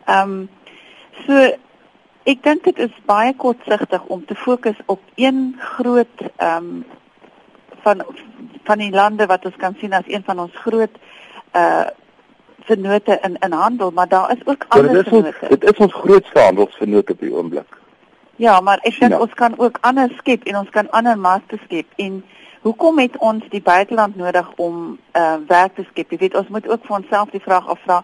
Ehm 0.05 0.33
um, 0.33 0.49
so 1.27 1.53
ek 2.23 2.43
dink 2.43 2.63
dit 2.63 2.77
is 2.77 2.93
baie 3.05 3.33
kortsigtig 3.35 4.03
om 4.13 4.25
te 4.25 4.35
fokus 4.35 4.77
op 4.85 5.01
een 5.15 5.55
groot 5.59 6.27
ehm 6.35 6.57
um, 6.57 6.85
van 7.83 8.05
van 8.63 8.77
die 8.77 8.91
lande 8.91 9.25
wat 9.25 9.45
ons 9.45 9.55
kan 9.59 9.75
sien 9.79 9.93
as 9.93 10.07
een 10.07 10.23
van 10.23 10.39
ons 10.39 10.55
groot 10.65 10.95
uh 11.53 11.85
vennote 12.63 13.19
in 13.21 13.35
in 13.39 13.51
handel, 13.51 13.91
maar 13.91 14.07
daar 14.07 14.31
is 14.31 14.45
ook 14.45 14.65
ander 14.67 15.03
vennote. 15.03 15.47
Dit 15.49 15.63
is 15.63 15.77
ons 15.77 15.93
grootste 15.93 16.39
handelsvennote 16.39 17.11
op 17.11 17.19
die 17.19 17.33
oomblik. 17.35 17.77
Ja, 18.35 18.59
maar 18.61 18.79
ek 18.81 18.99
dink 18.99 19.19
ons 19.19 19.33
kan 19.33 19.57
ook 19.59 19.77
ander 19.81 20.11
skep 20.17 20.43
en 20.43 20.57
ons 20.57 20.69
kan 20.69 20.89
ander 20.91 21.17
markte 21.17 21.59
skep 21.63 21.85
en 21.95 22.23
hoekom 22.61 22.99
het 22.99 23.17
ons 23.17 23.43
die 23.49 23.61
buiteland 23.61 24.15
nodig 24.15 24.51
om 24.55 24.97
uh 25.11 25.35
werk 25.47 25.75
te 25.75 25.85
skep? 25.89 26.11
Jy 26.11 26.17
weet, 26.17 26.35
ons 26.35 26.47
moet 26.47 26.67
ook 26.67 26.85
vir 26.85 26.95
onsself 26.95 27.29
die 27.29 27.43
vraag 27.43 27.67
afvra, 27.67 28.03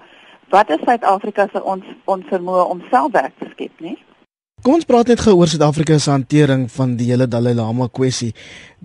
wat 0.49 0.69
is 0.69 0.83
Suid-Afrika 0.83 1.47
se 1.51 1.63
ons 1.63 1.85
ons 2.05 2.25
vermoë 2.29 2.67
om 2.67 2.83
self 2.89 3.11
werk 3.15 3.33
te 3.39 3.47
skep, 3.55 3.73
né? 3.79 3.95
Kom 4.59 4.75
ons 4.75 4.83
praat 4.83 5.07
net 5.07 5.21
gou 5.23 5.37
oor 5.39 5.47
Suid-Afrika 5.47 5.95
se 6.03 6.09
hantering 6.11 6.65
van 6.73 6.97
die 6.99 7.05
hele 7.07 7.29
Dalai 7.31 7.53
Lama 7.55 7.85
kwessie. 7.95 8.33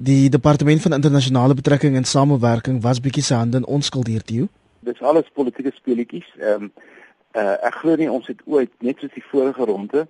Die 0.08 0.28
departement 0.30 0.82
van 0.84 0.94
internasionale 0.94 1.56
betrekking 1.58 1.96
en 1.98 2.06
samewerking 2.06 2.76
was 2.84 3.00
bietjie 3.02 3.24
se 3.26 3.34
hande 3.34 3.58
in 3.58 3.66
onskuld 3.66 4.06
hiertoe. 4.06 4.46
Dis 4.86 5.02
alles 5.02 5.26
politieke 5.34 5.72
speletjies. 5.74 6.28
Ehm 6.38 6.68
um, 6.68 6.70
uh, 7.34 7.56
ek 7.66 7.80
glo 7.80 7.98
nie 7.98 8.06
ons 8.06 8.30
het 8.30 8.44
ooit 8.46 8.70
net 8.86 9.02
soos 9.02 9.10
die 9.16 9.24
vorige 9.32 9.66
ronde 9.66 10.04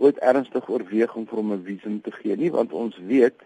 ooit 0.00 0.16
ernstig 0.24 0.72
oorweeg 0.72 1.12
om 1.12 1.28
vir 1.28 1.42
hom 1.42 1.52
'n 1.52 1.64
visum 1.68 2.00
te 2.00 2.16
gee 2.16 2.36
nie, 2.36 2.48
want 2.56 2.72
ons 2.72 2.96
weet 3.12 3.36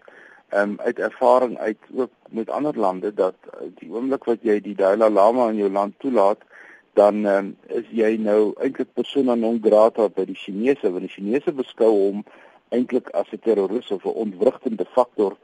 ehm 0.55 0.61
um, 0.61 0.79
uit 0.79 0.99
ervaring 0.99 1.57
uit 1.57 1.91
ook 1.91 2.11
met 2.29 2.49
ander 2.49 2.79
lande 2.79 3.11
dat 3.13 3.35
uh, 3.51 3.67
die 3.83 3.91
oomblik 3.91 4.23
wat 4.23 4.47
jy 4.47 4.61
die 4.61 4.79
Dalai 4.79 5.11
Lama 5.11 5.49
in 5.49 5.59
jou 5.59 5.69
land 5.69 5.99
toelaat, 5.99 6.39
dan 6.95 7.25
um, 7.27 7.51
is 7.67 7.87
jy 7.91 8.15
nou 8.23 8.53
eintlik 8.63 8.93
persona 8.95 9.35
non 9.35 9.59
grata 9.63 10.07
by 10.09 10.23
die 10.29 10.37
Chinese, 10.39 10.87
want 10.87 11.03
die 11.03 11.11
Chinese 11.11 11.51
beskou 11.55 11.91
hom 11.91 12.23
eintlik 12.71 13.11
as 13.19 13.27
'n 13.31 13.41
terroris 13.43 13.91
of 13.91 14.05
'n 14.05 14.19
ontwrigtende 14.25 14.85
faktor 14.95 15.35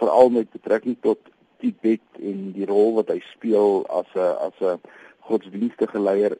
veral 0.00 0.28
met 0.30 0.52
betrekking 0.52 0.96
tot 1.00 1.18
Tibet 1.58 2.04
en 2.20 2.52
die 2.52 2.66
rol 2.66 2.94
wat 3.00 3.08
hy 3.08 3.20
speel 3.32 3.86
as 3.88 4.10
'n 4.14 4.36
as 4.48 4.60
'n 4.60 4.80
godsdienstige 5.28 6.00
leier 6.00 6.36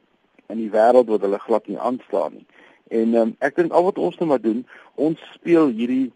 in 0.47 0.57
die 0.57 0.71
wêreld 0.71 1.09
wat 1.09 1.21
hulle 1.21 1.39
glad 1.39 1.67
nie 1.67 1.79
aanstaan 1.79 2.33
nie. 2.33 2.45
En 2.89 3.13
um, 3.15 3.35
ek 3.39 3.55
dink 3.55 3.71
al 3.71 3.83
wat 3.83 3.97
ons 3.97 4.17
nou 4.17 4.29
maar 4.29 4.41
doen, 4.41 4.65
ons 4.95 5.19
speel 5.33 5.67
hierdie 5.67 6.11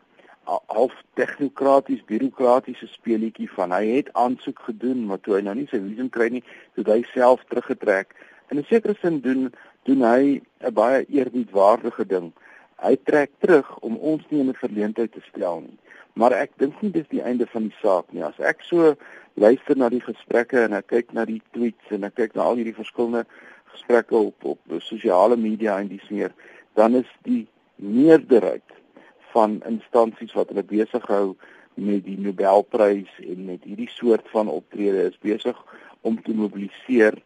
half 0.46 0.94
tegnokraties 1.14 2.04
bureaukratiese 2.06 2.88
speletjie 2.88 3.50
van 3.56 3.72
hy 3.72 3.86
het 3.88 4.10
aansoek 4.14 4.60
gedoen 4.60 5.06
maar 5.06 5.22
toe 5.24 5.38
hy 5.38 5.42
nou 5.46 5.56
nie 5.56 5.68
sy 5.72 5.80
visum 5.80 6.10
kry 6.10 6.28
nie, 6.34 6.44
het 6.76 6.88
hy 6.88 7.02
self 7.14 7.46
teruggetrek. 7.50 8.16
In 8.54 8.60
'n 8.60 8.66
sekere 8.70 8.94
sin 9.02 9.20
doen 9.26 9.54
doen 9.88 10.02
hy 10.06 10.42
'n 10.62 10.74
baie 10.74 11.06
eerbiedwaardige 11.10 12.06
ding. 12.06 12.28
Hy 12.86 12.96
trek 13.04 13.32
terug 13.40 13.80
om 13.80 13.96
ons 13.98 14.24
nie 14.30 14.42
in 14.44 14.50
'n 14.50 14.64
verleentheid 14.66 15.12
te 15.12 15.24
stel 15.30 15.60
nie. 15.62 15.78
Maar 16.14 16.32
ek 16.32 16.52
dink 16.58 16.82
nie 16.82 16.92
dis 16.92 17.08
die 17.10 17.24
einde 17.30 17.48
van 17.48 17.64
die 17.64 17.76
saak 17.82 18.14
nie. 18.14 18.24
As 18.24 18.38
ek 18.40 18.62
so 18.62 18.96
luister 19.34 19.78
na 19.78 19.90
die 19.90 20.04
gesprekke 20.10 20.60
en 20.64 20.74
ek 20.74 20.88
kyk 20.88 21.14
na 21.14 21.26
die 21.26 21.42
tweets 21.52 21.90
en 21.90 22.04
ek 22.04 22.16
kyk 22.16 22.36
na 22.36 22.42
al 22.44 22.56
hierdie 22.56 22.82
verskillende 22.82 23.26
gesprekke 23.74 24.16
op 24.16 24.46
op 24.46 24.60
sosiale 24.78 25.38
media 25.38 25.80
en 25.80 25.88
dis 25.88 26.10
meer, 26.10 26.32
dan 26.76 26.96
is 26.96 27.10
die 27.24 27.48
meerderheid 27.76 28.70
van 29.34 29.62
instansies 29.66 30.34
wat 30.34 30.50
hulle 30.54 30.64
besig 30.64 31.08
hou 31.08 31.36
met 31.74 32.06
die 32.06 32.20
Nobelprys 32.20 33.10
en 33.18 33.46
met 33.46 33.64
hierdie 33.64 33.90
soort 33.90 34.30
van 34.30 34.48
optrede 34.48 35.10
is 35.10 35.18
besig 35.18 35.58
om 36.02 36.22
te 36.22 36.34
mobiliseer 36.34 37.18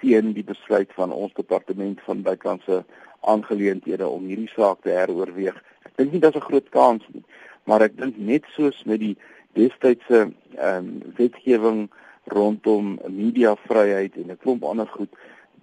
teen 0.00 0.32
die 0.32 0.44
besluit 0.44 0.92
van 0.96 1.12
ons 1.12 1.34
departement 1.36 2.00
van 2.06 2.22
buitelandse 2.22 2.84
aangeleenthede 3.20 4.08
om 4.08 4.26
hierdie 4.28 4.50
saak 4.54 4.82
te 4.82 4.94
heroorweeg. 4.96 5.56
Ek 5.84 5.96
dink 5.96 6.12
nie 6.12 6.20
dit 6.20 6.34
is 6.34 6.40
'n 6.40 6.48
groot 6.48 6.68
kans 6.70 7.04
nie, 7.12 7.24
maar 7.64 7.82
ek 7.82 7.96
dink 7.96 8.16
net 8.18 8.44
soos 8.56 8.84
met 8.84 9.00
die 9.00 9.16
destydse 9.54 10.30
ehm 10.56 10.76
um, 10.76 11.02
wetgewing 11.16 11.88
rondom 12.24 12.98
mediavryheid 13.08 14.16
en 14.16 14.30
'n 14.30 14.42
klomp 14.42 14.64
ander 14.64 14.86
goed 14.86 15.12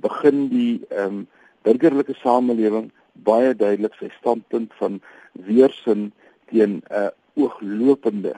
begin 0.01 0.47
die 0.49 0.81
ehm 0.89 1.05
um, 1.05 1.27
burgerlike 1.63 2.13
samelewing 2.13 2.91
baie 3.13 3.55
duidelik 3.55 3.95
sy 3.99 4.09
standpunt 4.19 4.73
van 4.79 5.01
weersin 5.33 6.11
teen 6.51 6.81
'n 6.81 6.83
uh, 6.91 7.09
ooglopende 7.35 8.35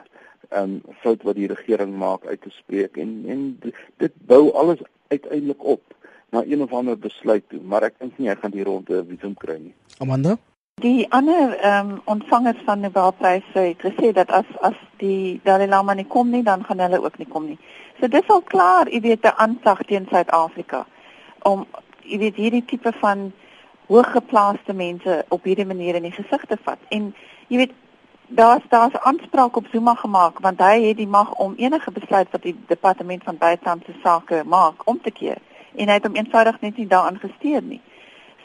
um, 0.56 0.80
fout 1.02 1.22
wat 1.22 1.38
die 1.38 1.48
regering 1.48 1.96
maak 1.96 2.26
uit 2.26 2.42
te 2.42 2.50
spreek 2.50 2.96
en 2.96 3.24
en 3.28 3.46
dit 3.96 4.12
bou 4.26 4.50
alles 4.52 4.82
uiteindelik 5.08 5.64
op 5.64 5.82
na 6.30 6.44
een 6.46 6.62
of 6.62 6.72
ander 6.72 6.98
besluit 6.98 7.48
toe 7.48 7.60
maar 7.62 7.82
ek 7.82 7.98
dink 7.98 8.18
nie 8.18 8.28
hy 8.28 8.38
gaan 8.42 8.54
die 8.54 8.64
ronde 8.64 9.04
visum 9.08 9.34
kry 9.34 9.58
nie 9.58 9.74
Amanda 9.98 10.38
Die 10.80 11.06
ander 11.12 11.58
ehm 11.58 11.88
um, 11.90 12.00
ontvangers 12.04 12.60
van 12.64 12.80
Nobelpryse 12.80 13.58
het 13.60 13.82
gesê 13.84 14.12
dat 14.16 14.30
as 14.30 14.48
as 14.60 14.76
die 14.96 15.40
Dalai 15.44 15.66
Lama 15.68 15.92
nie 15.94 16.06
kom 16.06 16.30
nie, 16.30 16.42
dan 16.42 16.64
gaan 16.64 16.80
hulle 16.80 17.02
ook 17.02 17.18
nie 17.18 17.26
kom 17.28 17.46
nie. 17.46 17.58
So 18.00 18.08
dis 18.08 18.28
al 18.28 18.40
klaar, 18.40 18.88
jy 18.88 19.00
weet, 19.00 19.26
'n 19.26 19.36
aanslag 19.36 19.82
teen 19.84 20.06
Suid-Afrika 20.10 20.86
om 21.42 21.66
jy 22.02 22.18
weet 22.18 22.36
hierdie 22.36 22.64
tipe 22.64 22.92
van 22.92 23.32
hooggeplaaste 23.86 24.72
mense 24.72 25.24
op 25.28 25.44
hierdie 25.44 25.66
manier 25.66 25.94
in 25.94 26.02
die 26.08 26.16
gesig 26.16 26.44
te 26.48 26.56
vat. 26.64 26.78
En 26.88 27.14
jy 27.48 27.56
weet 27.56 27.74
daar's 28.30 28.62
daar's 28.68 28.98
aanspraak 28.98 29.56
op 29.56 29.66
Zuma 29.72 29.94
gemaak 29.94 30.38
want 30.38 30.60
hy 30.60 30.82
het 30.82 30.96
die 30.96 31.08
mag 31.08 31.32
om 31.34 31.54
enige 31.56 31.90
besluit 31.90 32.30
wat 32.30 32.42
die 32.42 32.56
departement 32.66 33.24
van 33.24 33.38
buitelandse 33.38 33.94
sake 34.02 34.42
maak 34.46 34.88
om 34.88 35.00
te 35.02 35.10
keer. 35.10 35.38
En 35.74 35.88
hy 35.88 35.94
het 35.94 36.06
hom 36.06 36.14
eenvoudig 36.14 36.60
net 36.60 36.76
nie 36.76 36.86
daaraan 36.86 37.18
gesteer 37.18 37.62
nie. 37.62 37.80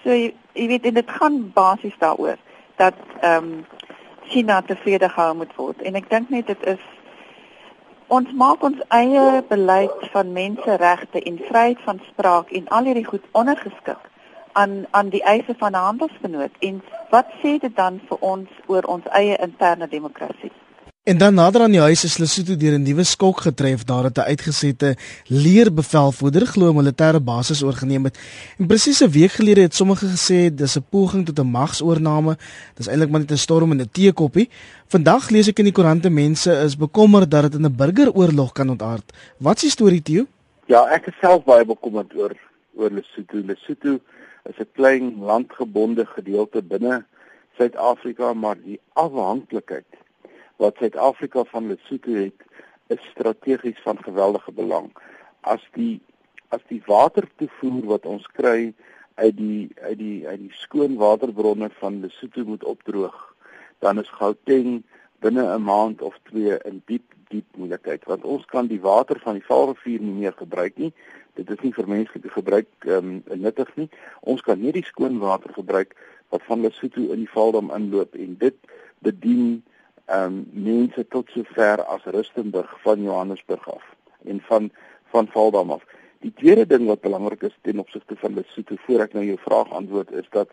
So 0.03 0.09
jy, 0.09 0.33
jy 0.53 0.67
weet 0.67 0.85
en 0.85 0.93
dit 0.93 1.11
gaan 1.11 1.51
basies 1.53 1.97
daaroor 1.99 2.37
dat 2.75 2.97
ehm 3.21 3.43
um, 3.43 3.65
China 4.25 4.61
tevrede 4.61 5.09
gehou 5.09 5.35
moet 5.35 5.55
word. 5.55 5.81
En 5.81 5.95
ek 5.95 6.09
dink 6.09 6.29
net 6.29 6.47
dit 6.47 6.63
is 6.63 6.81
ons 8.07 8.31
maak 8.33 8.63
ons 8.63 8.81
eie 8.87 9.43
beleid 9.49 10.09
van 10.13 10.31
menseregte 10.33 11.21
en 11.21 11.37
vryheid 11.49 11.81
van 11.85 12.01
spraak 12.09 12.49
en 12.51 12.67
al 12.67 12.89
hierdie 12.89 13.05
goed 13.05 13.25
ondergeskik 13.31 14.09
aan 14.61 14.85
aan 14.91 15.09
die 15.09 15.23
eise 15.23 15.55
van 15.57 15.71
'n 15.71 15.85
handelsgenoot 15.89 16.55
en 16.59 16.83
wat 17.09 17.27
sê 17.41 17.57
dit 17.65 17.75
dan 17.75 18.01
vir 18.07 18.17
ons 18.19 18.49
oor 18.67 18.83
ons 18.83 19.05
eie 19.11 19.35
interne 19.47 19.87
demokrasie? 19.87 20.51
En 21.05 21.17
dan 21.17 21.33
nader 21.33 21.61
aan 21.61 21.71
die 21.71 21.83
huis 21.85 22.01
is 22.03 22.17
Lesotho 22.17 22.55
deur 22.57 22.73
'n 22.73 22.81
nuwe 22.81 23.03
skok 23.03 23.41
getref 23.41 23.85
nadat 23.85 24.17
'n 24.17 24.29
uitgesette 24.31 24.95
leerbevelvoerder 25.27 26.45
glo 26.45 26.73
militêre 26.73 27.21
basis 27.21 27.63
oorgeneem 27.63 28.03
het. 28.03 28.17
En 28.57 28.67
presies 28.67 29.03
'n 29.03 29.09
week 29.09 29.31
gelede 29.31 29.61
het 29.61 29.75
sommige 29.75 30.05
gesê 30.05 30.53
dis 30.53 30.77
'n 30.77 30.85
poging 30.89 31.25
tot 31.25 31.39
'n 31.39 31.51
magsoorname. 31.51 32.37
Dis 32.73 32.87
eintlik 32.87 33.09
maar 33.09 33.19
net 33.19 33.31
'n 33.31 33.37
storm 33.37 33.71
in 33.71 33.81
'n 33.81 33.89
teekoppie. 33.91 34.49
Vandag 34.87 35.29
lees 35.29 35.47
ek 35.47 35.59
in 35.59 35.65
die 35.65 35.73
koerante 35.73 36.09
mense 36.09 36.51
is 36.51 36.77
bekommerd 36.77 37.31
dat 37.31 37.41
dit 37.41 37.53
in 37.53 37.65
'n 37.65 37.75
burgeroorlog 37.75 38.51
kan 38.51 38.69
ontaard. 38.69 39.13
Wat 39.37 39.55
is 39.55 39.61
die 39.61 39.69
storie, 39.69 40.01
Theo? 40.01 40.25
Ja, 40.65 40.87
ek 40.87 41.05
is 41.05 41.13
self 41.21 41.43
baie 41.43 41.65
bekommerd 41.65 42.15
oor 42.15 42.33
oor 42.75 42.89
Lesotho. 42.89 43.37
Lesotho 43.45 43.99
is 44.49 44.59
'n 44.59 44.71
klein 44.77 45.05
landgebonde 45.29 46.05
gedeelte 46.05 46.61
binne 46.63 47.05
Suid-Afrika, 47.57 48.33
maar 48.33 48.57
die 48.61 48.79
afhanklikheid 48.93 49.91
wat 50.55 50.75
Suid-Afrika 50.77 51.43
van 51.43 51.67
Lesotho 51.67 52.13
het, 52.13 52.39
is 52.87 53.09
strategies 53.11 53.79
van 53.83 54.03
geweldige 54.03 54.51
belang. 54.51 54.91
As 55.41 55.63
die 55.71 56.01
as 56.49 56.61
die 56.69 56.81
watertoevoer 56.85 57.85
wat 57.89 58.05
ons 58.05 58.27
kry 58.37 58.73
uit 59.15 59.37
die 59.37 59.71
uit 59.81 59.97
die 59.97 60.27
uit 60.27 60.39
die 60.39 60.53
skoon 60.53 60.95
waterbronne 60.95 61.69
van 61.79 61.99
Lesotho 62.03 62.45
moet 62.45 62.63
opdroog, 62.63 63.17
dan 63.79 63.99
is 63.99 64.09
Gauteng 64.19 64.83
binne 65.19 65.43
'n 65.55 65.63
maand 65.63 66.01
of 66.01 66.19
twee 66.29 66.57
in 66.69 66.81
diep 66.85 67.14
diep 67.35 67.59
moeilikheid 67.59 68.07
want 68.09 68.23
ons 68.23 68.47
kan 68.55 68.71
die 68.71 68.81
water 68.81 69.19
van 69.27 69.39
die 69.39 69.47
Vaalrivier 69.51 70.01
nie 70.01 70.17
meer 70.23 70.35
gebruik 70.39 70.81
nie 70.81 70.93
dit 71.35 71.49
is 71.51 71.61
nie 71.63 71.73
vir 71.75 71.87
menslike 71.91 72.31
gebruik 72.31 72.87
ehm 72.87 73.21
um, 73.27 73.41
nuttig 73.43 73.71
nie. 73.79 73.87
Ons 74.21 74.43
kan 74.47 74.61
nie 74.61 74.73
die 74.75 74.85
skoon 74.87 75.19
water 75.23 75.53
gebruik 75.55 75.95
wat 76.33 76.43
van 76.47 76.63
Lesotho 76.63 77.11
in 77.13 77.23
die 77.25 77.31
Valdam 77.31 77.71
inloop 77.75 78.15
en 78.15 78.37
dit 78.43 78.55
bedien 79.07 79.63
ehm 80.05 80.39
um, 80.39 80.39
mense 80.67 81.07
tot 81.15 81.31
sover 81.35 81.83
as 81.97 82.07
Rustenburg 82.17 82.71
van 82.85 83.03
Johannesburg 83.03 83.67
af 83.73 83.91
en 84.23 84.41
van 84.47 84.71
van 85.11 85.27
Valdam 85.35 85.75
af. 85.75 85.83
Die 86.23 86.33
tweede 86.39 86.65
ding 86.65 86.87
wat 86.87 87.01
belangrik 87.01 87.43
is 87.43 87.57
ten 87.61 87.79
opsigte 87.79 88.15
van 88.15 88.33
Lesotho 88.39 88.79
voor 88.87 89.05
ek 89.05 89.13
nou 89.13 89.25
jou 89.25 89.37
vraag 89.43 89.71
antwoord 89.71 90.11
is 90.11 90.29
dat 90.31 90.49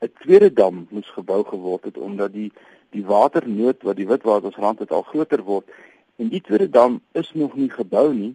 'n 0.00 0.12
tweede 0.26 0.52
dam 0.52 0.86
moes 0.90 1.10
gebou 1.10 1.44
geword 1.44 1.84
het 1.84 1.98
omdat 1.98 2.32
die 2.32 2.52
die 2.90 3.04
waternood 3.04 3.82
wat 3.82 3.96
die 3.96 4.06
Witwatersrand 4.06 4.78
het 4.78 4.90
al 4.90 5.02
groter 5.02 5.42
word 5.42 5.70
en 6.16 6.28
die 6.28 6.40
tweede 6.40 6.70
dam 6.70 7.00
is 7.12 7.32
nog 7.34 7.54
nie 7.56 7.70
gebou 7.70 8.12
nie 8.14 8.34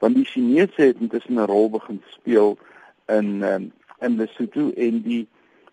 want 0.00 0.16
die 0.16 0.24
Chinese 0.24 0.82
het 0.82 1.00
intussen 1.00 1.34
'n 1.34 1.46
rol 1.46 1.70
begin 1.70 2.02
speel 2.08 2.58
in 3.06 3.42
um, 3.42 3.72
in 4.00 4.16
Lesotho 4.16 4.70
en 4.76 5.02
die 5.02 5.26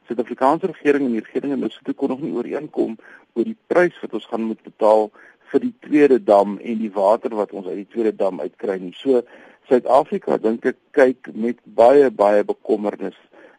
Suid-Afrikaanse 0.08 0.66
regering 0.66 1.06
en 1.06 1.12
die 1.12 1.24
regering 1.24 1.54
in 1.54 1.64
Lesotho 1.64 1.94
kon 1.94 2.10
nog 2.10 2.22
nie 2.22 2.34
ooreenkom 2.36 2.98
oor 3.34 3.48
die 3.48 3.58
prys 3.68 3.96
wat 4.02 4.14
ons 4.14 4.26
gaan 4.26 4.48
moet 4.50 4.62
betaal 4.64 5.12
vir 5.52 5.64
die 5.64 5.74
tweede 5.80 6.24
dam 6.24 6.58
en 6.58 6.82
die 6.82 6.92
water 6.92 7.36
wat 7.36 7.54
ons 7.56 7.68
uit 7.68 7.76
die 7.76 7.92
tweede 7.94 8.16
dam 8.16 8.42
uitkry 8.44 8.78
nie. 8.82 8.94
So 9.00 9.24
Suid-Afrika 9.68 10.38
dink 10.44 10.66
ek 10.66 10.80
kyk 10.92 11.32
met 11.34 11.60
baie 11.64 12.12
baie 12.12 12.44
bekommernis 12.44 13.16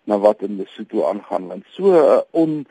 na 0.08 0.18
wat 0.20 0.44
in 0.44 0.56
Lesotho 0.60 1.08
aangaan 1.08 1.48
want 1.48 1.64
so 1.76 1.92
'n 2.32 2.66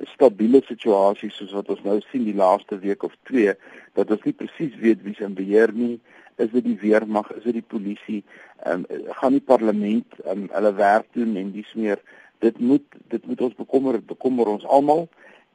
onstabiele 0.00 0.62
situasie 0.66 1.30
soos 1.30 1.52
wat 1.56 1.68
ons 1.74 1.82
nou 1.84 1.98
sien 2.10 2.24
die 2.24 2.36
laaste 2.36 2.78
week 2.78 3.02
of 3.02 3.14
twee 3.28 3.54
dat 3.98 4.10
ons 4.10 4.24
nie 4.24 4.34
presies 4.36 4.74
weet 4.80 5.02
wie 5.04 5.14
se 5.18 5.28
beheer 5.28 5.72
nie. 5.76 5.98
Is 6.40 6.50
dit 6.54 6.64
die 6.64 6.78
weermag, 6.80 7.28
is 7.36 7.44
dit 7.44 7.58
die 7.60 7.68
polisie, 7.74 8.22
um, 8.66 8.86
gaan 9.20 9.36
die 9.36 9.44
parlement 9.44 10.16
um, 10.24 10.46
hulle 10.52 10.72
werk 10.78 11.10
doen 11.16 11.36
en 11.36 11.52
dis 11.52 11.74
meer. 11.76 12.00
Dit 12.40 12.58
moet 12.58 12.86
dit 13.12 13.26
moet 13.26 13.40
ons 13.48 13.58
bekommer, 13.58 14.00
bekommer 14.00 14.48
ons 14.54 14.64
almal. 14.64 15.08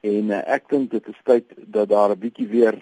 En 0.05 0.29
uh, 0.29 0.43
ek 0.45 0.69
dink 0.69 0.91
dit 0.93 1.09
is 1.09 1.23
tyd 1.25 1.57
dat 1.65 1.89
daar 1.89 2.13
'n 2.13 2.21
bietjie 2.21 2.47
weer 2.47 2.77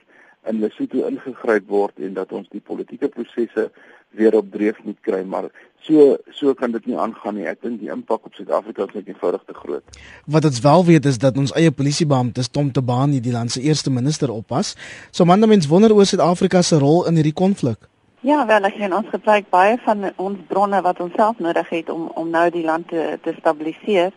in 0.45 0.59
Lesotho 0.59 1.07
ingegryp 1.07 1.67
word 1.67 1.99
en 1.99 2.13
dat 2.13 2.31
ons 2.31 2.49
die 2.51 2.61
politieke 2.61 3.09
prosesse 3.09 3.69
weer 4.15 4.35
op 4.35 4.51
dreef 4.51 4.81
moet 4.83 4.99
kry 5.01 5.23
maar 5.23 5.49
so 5.87 6.17
so 6.31 6.53
kan 6.53 6.71
dit 6.71 6.85
nie 6.85 6.97
aangaan 6.97 7.35
nie 7.35 7.47
ek 7.47 7.61
dink 7.61 7.79
die 7.79 7.91
impak 7.93 8.25
op 8.25 8.33
Suid-Afrika 8.33 8.87
is 8.87 8.95
net 8.97 9.07
eenvoudig 9.07 9.43
te 9.45 9.53
groot 9.53 9.99
wat 10.37 10.45
ons 10.45 10.61
wel 10.67 10.85
weet 10.91 11.05
is 11.05 11.17
dat 11.17 11.37
ons 11.37 11.53
eie 11.53 11.71
polisiebeampte 11.71 12.49
Tom 12.51 12.71
Tabane 12.71 13.19
die 13.19 13.35
land 13.35 13.51
se 13.51 13.61
eerste 13.61 13.91
minister 13.91 14.31
oppas 14.31 14.75
so 15.11 15.25
man 15.25 15.49
mens 15.49 15.67
wonder 15.67 15.93
oor 15.93 16.05
Suid-Afrika 16.05 16.61
se 16.61 16.79
rol 16.79 17.05
in 17.05 17.21
hierdie 17.21 17.37
konflik 17.45 17.89
Ja, 18.25 18.39
wel, 18.49 18.65
ek 18.65 18.79
sien 18.79 18.93
ons 18.97 19.09
gebruik 19.13 19.51
baie 19.53 19.75
van 19.85 20.07
ons 20.17 20.39
bronne 20.49 20.79
wat 20.81 20.97
ons 21.03 21.13
self 21.13 21.37
nodig 21.45 21.67
het 21.69 21.91
om 21.93 22.07
om 22.17 22.31
nou 22.33 22.47
die 22.49 22.63
land 22.65 22.87
te, 22.89 23.19
te 23.21 23.35
stabiliseer. 23.37 24.15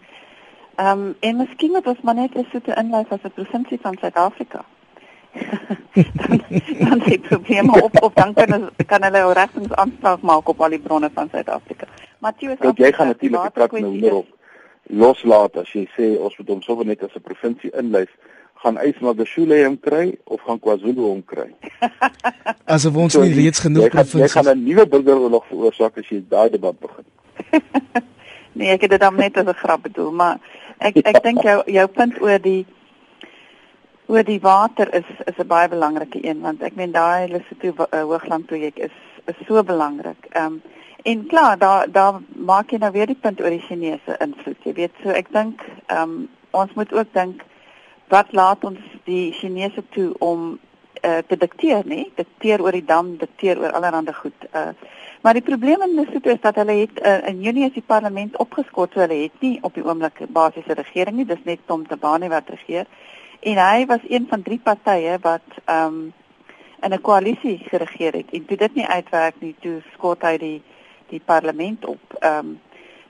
Ehm 0.80 1.02
um, 1.02 1.10
en 1.20 1.36
miskien 1.42 1.74
moet 1.74 1.90
ons 1.92 2.00
maar 2.06 2.16
net 2.16 2.38
Lesotho 2.38 2.72
inlyf 2.80 3.12
as 3.12 3.26
'n 3.28 3.34
provinsie 3.36 3.78
van 3.82 3.98
Suid-Afrika. 4.00 4.64
Dan 5.32 6.40
dan 6.78 7.00
se 7.06 7.18
probleme 7.18 7.82
op 7.82 8.02
op 8.02 8.14
dan 8.14 8.34
kan 8.34 8.70
kan 8.86 9.02
hulle 9.02 9.32
regtens 9.32 9.72
aanspraak 9.72 10.20
maak 10.20 10.48
op 10.48 10.60
al 10.60 10.70
die 10.70 10.78
bronne 10.78 11.10
van 11.14 11.28
Suid-Afrika. 11.32 11.86
Matthew 12.18 12.50
is 12.50 12.58
jy 12.74 12.92
gaan 12.92 13.06
natuurlik 13.06 13.42
die 13.42 13.52
trek 13.52 13.72
nou 13.72 13.92
hierop 13.92 14.26
loslaat 14.88 15.56
as 15.56 15.72
jy 15.72 15.84
sê 15.96 16.16
ons 16.16 16.36
moet 16.38 16.48
hom 16.48 16.62
sommer 16.62 16.86
net 16.86 17.02
as 17.02 17.14
'n 17.14 17.20
provinsie 17.20 17.70
inlyf 17.76 18.08
gaan 18.62 18.78
Ysmagashule 18.82 19.64
hom 19.64 19.76
kry 19.78 20.18
of 20.24 20.40
gaan 20.46 20.58
KwaZulu 20.58 21.02
hom 21.02 21.22
kry. 21.22 21.50
Asof 22.74 22.96
ons 22.96 23.12
so, 23.12 23.22
nie 23.22 23.34
reeds 23.34 23.62
genoeg 23.62 23.90
provinsies. 23.92 24.34
Jy 24.34 24.34
gaan 24.34 24.50
'n 24.56 24.64
nuwe 24.64 24.86
burgeroorlog 24.86 25.44
veroorsaak 25.50 25.98
as 25.98 26.08
jy 26.08 26.22
daai 26.28 26.50
debat 26.50 26.80
begin. 26.80 27.06
nee, 28.58 28.72
ek 28.74 28.80
het 28.86 28.90
dit 28.90 29.00
dan 29.00 29.14
net 29.14 29.36
as 29.36 29.46
'n 29.46 29.60
grap 29.62 29.82
bedoel, 29.82 30.10
maar 30.10 30.38
ek 30.78 30.96
ek 31.04 31.22
dink 31.22 31.42
jou 31.42 31.62
jou 31.66 31.86
punt 31.86 32.20
oor 32.22 32.38
die 32.38 32.66
oor 34.08 34.24
die 34.24 34.40
water 34.40 34.88
is 34.94 35.08
is 35.26 35.38
'n 35.38 35.46
baie 35.46 35.68
belangrike 35.68 36.20
een 36.24 36.40
want 36.40 36.62
ek 36.62 36.76
meen 36.76 36.92
daai 36.92 37.28
Lesotho 37.28 37.86
uh, 37.92 38.02
hoogland 38.10 38.46
projek 38.46 38.78
is 38.78 38.96
is 39.26 39.46
so 39.46 39.62
belangrik. 39.62 40.26
Ehm 40.30 40.44
um, 40.44 40.62
en 41.02 41.26
klaar, 41.26 41.58
daar 41.58 41.92
daar 41.92 42.20
maak 42.34 42.70
jy 42.70 42.78
nou 42.78 42.92
weer 42.92 43.06
die 43.06 43.20
punt 43.20 43.40
oor 43.40 43.50
die 43.50 43.66
Chinese 43.68 44.16
invloed. 44.18 44.64
Jy 44.64 44.72
weet, 44.72 44.94
so 45.02 45.08
ek 45.08 45.32
dink 45.32 45.60
ehm 45.86 46.02
um, 46.02 46.28
ons 46.50 46.72
moet 46.74 46.92
ook 46.92 47.12
dink 47.12 47.44
wat 48.08 48.32
laat 48.32 48.64
ons 48.64 48.80
die 49.04 49.32
Chinese 49.32 49.82
toe 49.90 50.14
om 50.18 50.58
uh, 51.04 51.18
te 51.26 51.36
dikteer, 51.36 51.84
nê? 51.84 52.06
Dikteer 52.16 52.62
oor 52.62 52.72
die 52.72 52.84
dam, 52.84 53.16
dikteer 53.16 53.60
oor 53.60 53.72
allerlei 53.72 54.14
goed. 54.14 54.48
Uh 54.54 54.72
maar 55.20 55.34
die 55.34 55.42
probleem 55.42 55.82
in 55.82 55.94
Lesotho 55.94 56.30
is 56.30 56.40
dat 56.40 56.54
hulle 56.54 56.72
het 56.72 57.00
uh, 57.02 57.28
in 57.28 57.40
Junie 57.42 57.64
is 57.66 57.72
die 57.74 57.82
parlement 57.86 58.36
opgeskort, 58.38 58.92
so 58.92 59.00
hulle 59.00 59.16
het 59.24 59.40
nie 59.40 59.58
op 59.66 59.74
die 59.74 59.82
oomblik 59.84 60.20
basiese 60.28 60.76
regering 60.78 61.16
nie, 61.16 61.26
dis 61.26 61.42
net 61.44 61.58
Tom 61.66 61.86
Tabane 61.86 62.28
wat 62.28 62.48
regeer. 62.54 62.86
En 63.40 63.56
hy 63.56 63.86
was 63.86 64.00
een 64.08 64.26
van 64.28 64.42
drie 64.42 64.60
partye 64.62 65.18
wat 65.20 65.46
ehm 65.64 65.84
um, 65.84 66.12
in 66.80 66.92
'n 66.92 67.00
koalisie 67.00 67.58
geregeer 67.58 68.12
het. 68.12 68.30
En 68.30 68.44
toe 68.44 68.56
dit 68.56 68.74
nie 68.74 68.86
uitwerk 68.86 69.34
nie, 69.38 69.54
toe 69.60 69.82
skort 69.92 70.22
hy 70.22 70.38
die 70.38 70.62
die 71.08 71.20
parlement 71.24 71.84
op. 71.84 72.00
Ehm 72.18 72.38
um, 72.38 72.60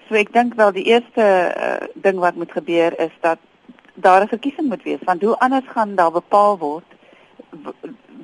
so 0.09 0.15
ek 0.15 0.33
dink 0.33 0.55
wel 0.55 0.73
die 0.73 0.85
eerste 0.85 1.25
uh, 1.57 1.87
ding 1.95 2.19
wat 2.19 2.35
moet 2.35 2.53
gebeur 2.53 3.01
is 3.01 3.13
dat 3.21 3.39
daar 3.95 4.23
'n 4.23 4.29
verkiesing 4.29 4.69
moet 4.69 4.83
wees 4.83 5.05
want 5.05 5.23
hoe 5.23 5.39
anders 5.39 5.69
gaan 5.69 5.95
daar 5.95 6.13
bepaal 6.13 6.59
word 6.59 6.85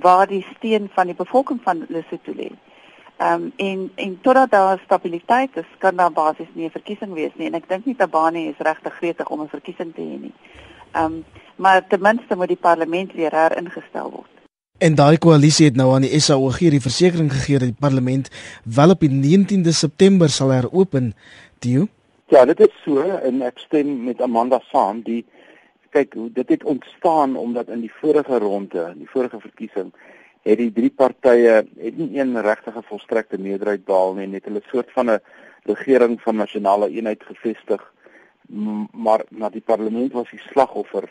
waar 0.01 0.27
die 0.27 0.47
steun 0.57 0.89
van 0.95 1.07
die 1.07 1.15
bevolking 1.15 1.61
van 1.63 1.87
Lesotho 1.89 2.33
lê. 2.33 2.51
Ehm 3.17 3.43
um, 3.43 3.53
en 3.57 3.93
en 3.95 4.21
totdat 4.21 4.51
daar 4.51 4.81
stabiliteit 4.85 5.57
is, 5.57 5.71
kan 5.79 5.97
daar 5.97 6.13
basies 6.13 6.53
nie 6.53 6.67
'n 6.67 6.71
verkiesing 6.71 7.13
wees 7.13 7.35
nie 7.35 7.47
en 7.47 7.55
ek 7.55 7.69
dink 7.69 7.85
nie 7.85 7.97
Tabane 7.97 8.49
is 8.49 8.59
regtig 8.59 8.95
gretig 8.95 9.29
om 9.29 9.41
'n 9.41 9.49
verkiesing 9.49 9.95
te 9.95 10.01
hê 10.01 10.21
nie. 10.21 10.35
Ehm 10.93 11.05
um, 11.05 11.25
maar 11.57 11.87
ten 11.87 12.01
minste 12.01 12.37
moet 12.37 12.49
die 12.49 12.61
parlement 12.61 13.13
weer 13.13 13.33
heringestel 13.33 14.11
word. 14.11 14.31
En 14.79 14.95
daai 14.95 15.19
koalisie 15.19 15.67
het 15.69 15.77
nou 15.79 15.93
aan 15.95 16.03
die 16.03 16.21
SAOG 16.21 16.59
die 16.59 16.83
versekering 16.83 17.31
gegee 17.33 17.59
dat 17.59 17.71
die 17.71 17.81
parlement 17.81 18.31
wel 18.65 18.91
op 18.91 19.05
die 19.05 19.11
19de 19.11 19.71
September 19.71 20.29
sal 20.29 20.51
heropen. 20.51 21.13
Dio? 21.59 21.87
Ja, 22.29 22.45
dit 22.45 22.61
is 22.61 22.75
so 22.83 23.01
en 23.01 23.43
ek 23.47 23.63
stem 23.63 24.05
met 24.05 24.21
Amanda 24.21 24.59
saam. 24.73 25.05
Die 25.07 25.23
kyk 25.95 26.17
hoe 26.19 26.31
dit 26.35 26.49
het 26.49 26.65
ontstaan 26.65 27.37
omdat 27.37 27.71
in 27.71 27.85
die 27.85 27.93
vorige 28.01 28.39
ronde, 28.43 28.89
in 28.93 29.05
die 29.05 29.11
vorige 29.11 29.41
verkiesing, 29.41 29.93
het 30.43 30.59
die 30.59 30.73
drie 30.75 30.91
partye 30.91 31.63
het 31.63 31.97
nie 31.97 32.19
een 32.19 32.35
regtige 32.43 32.83
volstrekte 32.89 33.39
meerderheid 33.39 33.85
behaal 33.87 34.17
nie, 34.19 34.27
net 34.27 34.49
hulle 34.51 34.63
soort 34.73 34.91
van 34.97 35.11
'n 35.11 35.21
regering 35.65 36.21
van 36.21 36.37
nasionale 36.37 36.91
eenheid 36.91 37.23
gevestig, 37.23 37.81
maar 38.93 39.25
na 39.31 39.49
die 39.49 39.65
parlement 39.65 40.13
was 40.13 40.31
die 40.31 40.43
slagoffer 40.51 41.09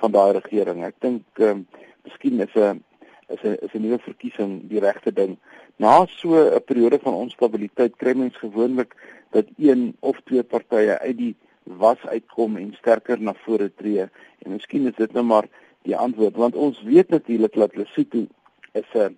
van 0.00 0.12
daai 0.12 0.32
regering. 0.38 0.84
Ek 0.84 1.00
dink 1.00 1.22
ehm 1.40 1.50
um, 1.50 1.66
miskien 2.06 2.40
is 2.40 2.54
'n 2.54 2.82
is 3.28 3.42
'n 3.42 3.56
is 3.66 3.74
'n 3.74 3.82
nuwe 3.82 3.98
verkiesing 3.98 4.68
die 4.68 4.80
regte 4.80 5.12
ding. 5.12 5.36
Na 5.76 6.06
so 6.06 6.34
'n 6.34 6.64
periode 6.64 6.98
van 6.98 7.14
onstabiliteit 7.14 7.96
kry 7.96 8.14
mens 8.14 8.36
gewoonlik 8.36 8.94
dat 9.30 9.46
een 9.58 9.96
of 10.00 10.20
twee 10.24 10.42
partye 10.42 10.98
uit 10.98 11.16
die 11.16 11.34
was 11.62 12.00
uitkom 12.06 12.56
en 12.56 12.74
sterker 12.78 13.20
na 13.20 13.34
vore 13.44 13.70
tree 13.74 14.00
en 14.38 14.52
miskien 14.52 14.86
is 14.86 14.96
dit 14.96 15.12
nou 15.12 15.24
maar 15.24 15.48
die 15.82 15.96
antwoord 15.96 16.36
want 16.36 16.54
ons 16.54 16.82
weet 16.82 17.08
natuurlik 17.08 17.54
dat 17.54 17.76
Lesotho 17.76 18.26
is 18.72 18.90
'n 18.94 19.16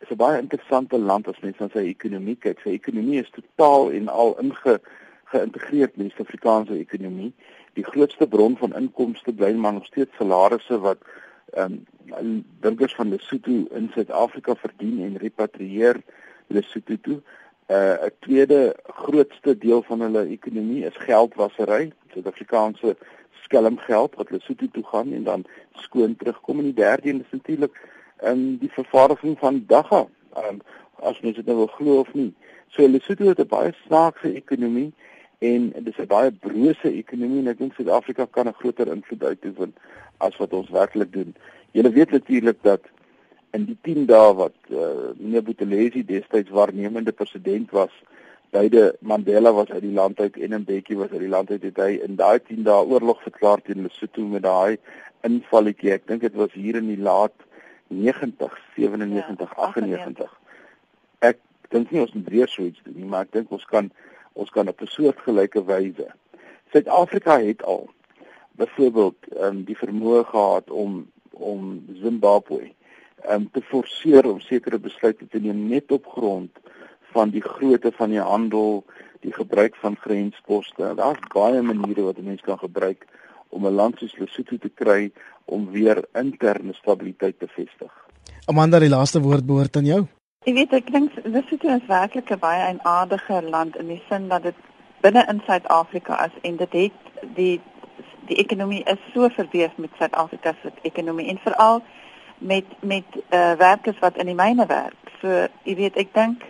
is 0.00 0.10
'n 0.10 0.16
baie 0.16 0.40
interessante 0.40 0.98
land 0.98 1.28
as 1.28 1.40
mens 1.40 1.58
na 1.58 1.68
sy 1.68 1.78
ekonomie 1.78 2.36
kyk. 2.36 2.60
Sy 2.60 2.70
ekonomie 2.70 3.20
is 3.20 3.30
totaal 3.30 3.90
en 3.90 4.08
al 4.08 4.38
inge 4.40 4.80
geïntegreer 5.36 5.92
in 5.94 6.08
die 6.08 6.12
Suid-Afrikaanse 6.14 6.78
ekonomie. 6.80 7.32
Die 7.76 7.84
grootste 7.84 8.26
bron 8.26 8.56
van 8.56 8.74
inkomste 8.74 9.32
bly 9.32 9.52
maar 9.54 9.76
nog 9.78 9.86
steeds 9.86 10.16
salarisse 10.16 10.80
wat 10.80 11.04
ehm 11.54 11.72
um, 12.20 12.44
burgers 12.60 12.94
van 12.94 13.08
Lesotho 13.08 13.64
in 13.78 13.90
Suid-Afrika 13.94 14.54
verdien 14.54 15.02
en 15.04 15.16
repatrieer 15.16 16.00
Lesotho 16.46 16.96
toe. 17.02 17.20
Uh 17.68 18.06
'n 18.06 18.12
tweede 18.18 18.76
grootste 18.86 19.58
deel 19.58 19.82
van 19.82 20.00
hulle 20.00 20.26
ekonomie 20.26 20.84
is 20.84 20.96
geldwasery, 20.96 21.92
Suid-Afrikaanse 22.12 22.96
skelmgeld 23.42 24.14
wat 24.14 24.30
Lesotho 24.30 24.66
toe 24.72 24.84
gaan 24.84 25.12
en 25.12 25.24
dan 25.24 25.44
skoon 25.72 26.16
terugkom 26.16 26.58
en 26.58 26.64
die 26.64 26.80
derde 26.82 27.10
is 27.10 27.30
natuurlik 27.30 27.80
in 28.20 28.28
um, 28.30 28.56
die 28.58 28.72
vervaardiging 28.72 29.38
van 29.38 29.64
dagga. 29.66 30.06
Um, 30.36 30.60
as 30.96 31.20
mens 31.20 31.36
dit 31.36 31.46
nou 31.46 31.56
wil 31.56 31.66
glo 31.66 31.98
of 31.98 32.14
nie. 32.14 32.34
So 32.68 32.88
Lesotho 32.88 33.28
het 33.28 33.40
'n 33.40 33.46
baie 33.48 33.72
snaakse 33.86 34.32
ekonomie 34.32 34.92
en 35.38 35.70
dit 35.70 35.92
is 35.92 35.98
'n 36.04 36.06
baie 36.06 36.32
brose 36.32 36.88
ekonomie 36.92 37.38
en 37.40 37.48
ek 37.48 37.58
dink 37.58 37.74
Suid-Afrika 37.74 38.26
kan 38.30 38.48
'n 38.48 38.58
groter 38.60 38.88
invloed 38.88 39.22
uitoefen 39.22 39.74
as 40.18 40.36
wat 40.36 40.52
ons 40.52 40.70
werklik 40.70 41.12
doen. 41.12 41.34
Julle 41.72 41.90
weet 41.90 42.10
natuurlik 42.10 42.62
dat 42.62 42.80
in 43.50 43.64
die 43.64 43.78
10 43.82 44.06
dae 44.06 44.34
wat 44.34 44.56
uh, 44.68 45.12
meneer 45.16 45.42
Buthelezi 45.42 46.04
destyds 46.04 46.50
waarnemende 46.50 47.12
president 47.12 47.70
was, 47.70 47.92
beide 48.50 48.96
Mandela 49.00 49.52
was 49.52 49.70
uit 49.70 49.82
die 49.82 49.92
land 49.92 50.20
uit 50.20 50.36
en 50.36 50.60
Mbeki 50.60 50.96
was 50.96 51.10
uit 51.10 51.20
die 51.20 51.28
land 51.28 51.50
uit 51.50 51.62
het 51.62 51.76
hy 51.76 51.90
in 52.06 52.16
daai 52.16 52.38
10 52.48 52.62
dae 52.62 52.84
oorlog 52.84 53.22
verklaar 53.22 53.62
teen 53.62 53.82
Lesotho 53.82 54.26
met 54.30 54.42
daai 54.42 54.78
invalletjie. 55.26 55.92
Ek 55.96 56.06
dink 56.06 56.20
dit 56.20 56.34
was 56.34 56.52
hier 56.52 56.78
in 56.80 56.86
die 56.86 57.00
laat 57.00 57.34
90, 57.88 58.58
97, 58.76 59.52
ja, 59.56 59.68
98. 59.68 60.32
Ek 61.18 61.38
dink 61.70 61.90
nie 61.90 62.02
ons 62.02 62.14
moet 62.14 62.28
weer 62.28 62.48
so 62.50 62.62
iets 62.62 62.82
doen 62.84 62.96
nie, 62.96 63.08
maar 63.10 63.26
ek 63.26 63.34
dink 63.36 63.52
ons 63.54 63.66
kan 63.70 63.90
ons 64.36 64.50
kan 64.50 64.68
op 64.68 64.80
'n 64.80 64.92
soortgelyke 64.92 65.64
wyse. 65.64 66.06
Suid-Afrika 66.72 67.40
het 67.40 67.62
al 67.62 67.88
byvoorbeeld 68.56 69.16
um, 69.40 69.64
die 69.64 69.76
vermoë 69.76 70.24
gehad 70.24 70.70
om 70.70 71.06
om 71.30 71.84
Zimbabwe 72.00 72.72
um, 73.30 73.50
te 73.52 73.60
forceer 73.60 74.24
om 74.28 74.40
sekere 74.40 74.78
besluite 74.78 75.28
te 75.28 75.40
neem 75.40 75.66
net 75.68 75.92
op 75.92 76.06
grond 76.06 76.50
van 77.12 77.30
die 77.30 77.42
grootte 77.42 77.92
van 77.96 78.10
die 78.10 78.20
handel, 78.20 78.84
die 79.20 79.32
gebruik 79.32 79.76
van 79.82 79.96
grensposte. 80.00 80.94
Daar's 80.96 81.28
baie 81.34 81.62
maniere 81.62 82.08
wat 82.08 82.18
'n 82.18 82.24
mens 82.24 82.40
kan 82.40 82.58
gebruik 82.58 83.06
om 83.48 83.66
'n 83.66 83.74
land 83.74 83.98
soos 83.98 84.18
Lesotho 84.18 84.56
te 84.58 84.68
kry 84.68 85.10
om 85.44 85.70
weer 85.70 86.04
interne 86.12 86.72
stabiliteit 86.72 87.38
te 87.38 87.48
vestig. 87.48 87.92
Amanda, 88.46 88.78
die 88.78 88.88
laaste 88.88 89.20
woord 89.20 89.46
behoort 89.46 89.76
aan 89.76 89.84
jou. 89.84 90.06
Ek 90.46 90.54
weet 90.54 90.74
ek 90.76 90.90
dink 90.94 91.14
Lesotho 91.26 91.72
is 91.74 91.86
werklik 91.90 92.28
'n 92.30 92.38
baie 92.38 92.60
eienaardige 92.64 93.38
land 93.42 93.76
in 93.76 93.88
die 93.90 94.02
sin 94.08 94.28
dat 94.28 94.42
dit 94.42 94.58
binne 95.02 95.24
in 95.32 95.40
Suid-Afrika 95.46 96.18
is 96.24 96.36
en 96.42 96.56
dit 96.56 96.72
het 96.72 97.00
die 97.34 97.60
die 98.28 98.36
ekonomie 98.42 98.84
is 98.92 99.00
so 99.14 99.28
verweef 99.28 99.72
met 99.76 99.90
Suid-Afrika 99.98 100.52
se 100.62 100.70
ekonomie 100.82 101.26
en 101.28 101.40
veral 101.42 101.82
met 102.38 102.64
met 102.80 103.04
uh, 103.16 103.52
werkers 103.58 103.98
wat 103.98 104.16
in 104.16 104.26
die 104.26 104.38
myne 104.38 104.66
werk. 104.66 105.10
So 105.20 105.48
jy 105.64 105.74
weet 105.74 105.96
ek 105.96 106.14
dink 106.14 106.44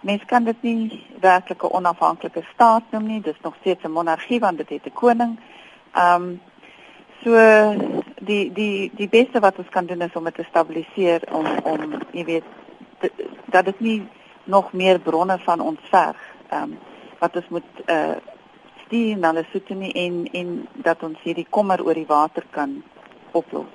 mense 0.00 0.26
kan 0.26 0.44
dit 0.44 0.62
nie 0.62 1.06
werklik 1.20 1.62
'n 1.62 1.76
onafhanklike 1.78 2.42
staat 2.54 2.82
noem 2.90 3.06
nie. 3.06 3.20
Dis 3.20 3.40
nog 3.42 3.54
steeds 3.60 3.84
'n 3.84 3.92
monargie 3.92 4.40
want 4.40 4.58
dit 4.58 4.68
het 4.68 4.86
'n 4.86 4.92
koning. 4.92 5.38
Ehm 5.94 6.22
um, 6.22 6.40
so 7.22 7.30
die 8.20 8.52
die 8.52 8.90
die 8.94 9.08
beste 9.08 9.40
wat 9.40 9.58
ons 9.58 9.68
kan 9.68 9.86
doen 9.86 10.00
is 10.00 10.16
om 10.16 10.24
dit 10.24 10.34
te 10.34 10.46
stabiliseer 10.48 11.22
om 11.30 11.46
om 11.62 12.02
jy 12.10 12.24
weet 12.24 12.44
dat 13.50 13.64
dit 13.64 13.80
nie 13.80 14.08
nog 14.44 14.72
meer 14.72 15.00
bronne 15.00 15.38
van 15.38 15.60
ons 15.60 15.80
verg. 15.90 16.16
Ehm 16.50 16.62
um, 16.62 16.78
wat 17.20 17.36
ons 17.36 17.48
moet 17.48 17.82
uh 17.86 18.16
stuur 18.86 19.18
na 19.18 19.32
Lesotho 19.32 19.80
en 19.80 20.28
en 20.32 20.68
dat 20.82 21.02
ons 21.02 21.18
hierdie 21.22 21.46
kommer 21.50 21.84
oor 21.84 21.94
die 21.94 22.08
water 22.08 22.46
kan 22.50 22.82
oplos. 23.32 23.70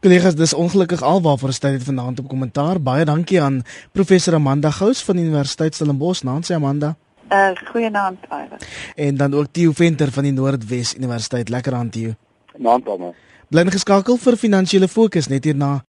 Kollegas, 0.00 0.34
dis 0.34 0.54
ongelukkig 0.54 1.02
alwaarvoor 1.02 1.52
ons 1.52 1.58
tyd 1.58 1.82
vanaand 1.84 2.18
op 2.18 2.28
kommentaar. 2.28 2.80
Baie 2.80 3.04
dankie 3.04 3.42
aan 3.42 3.62
professor 3.92 4.34
Amanda 4.34 4.70
Gous 4.70 5.04
van 5.04 5.16
die 5.16 5.24
Universiteit 5.24 5.74
Stellenbosch. 5.74 6.22
Nancy 6.24 6.54
Amanda. 6.54 6.94
Uh 7.30 7.50
goeienaand, 7.72 8.18
Iver. 8.24 8.68
En 8.94 9.16
dan 9.16 9.34
ook 9.34 9.46
Theo 9.52 9.72
Venter 9.72 10.12
van 10.12 10.22
die 10.22 10.32
Noordwes 10.32 10.94
Universiteit. 10.94 11.48
Lekker 11.48 11.74
aan 11.74 11.90
Theo. 11.90 12.14
Naand 12.56 12.88
almal. 12.88 13.14
Bly 13.50 13.64
geskakel 13.70 14.16
vir 14.16 14.36
finansiële 14.36 14.88
fokus 14.88 15.28
net 15.28 15.44
hierna. 15.44 15.84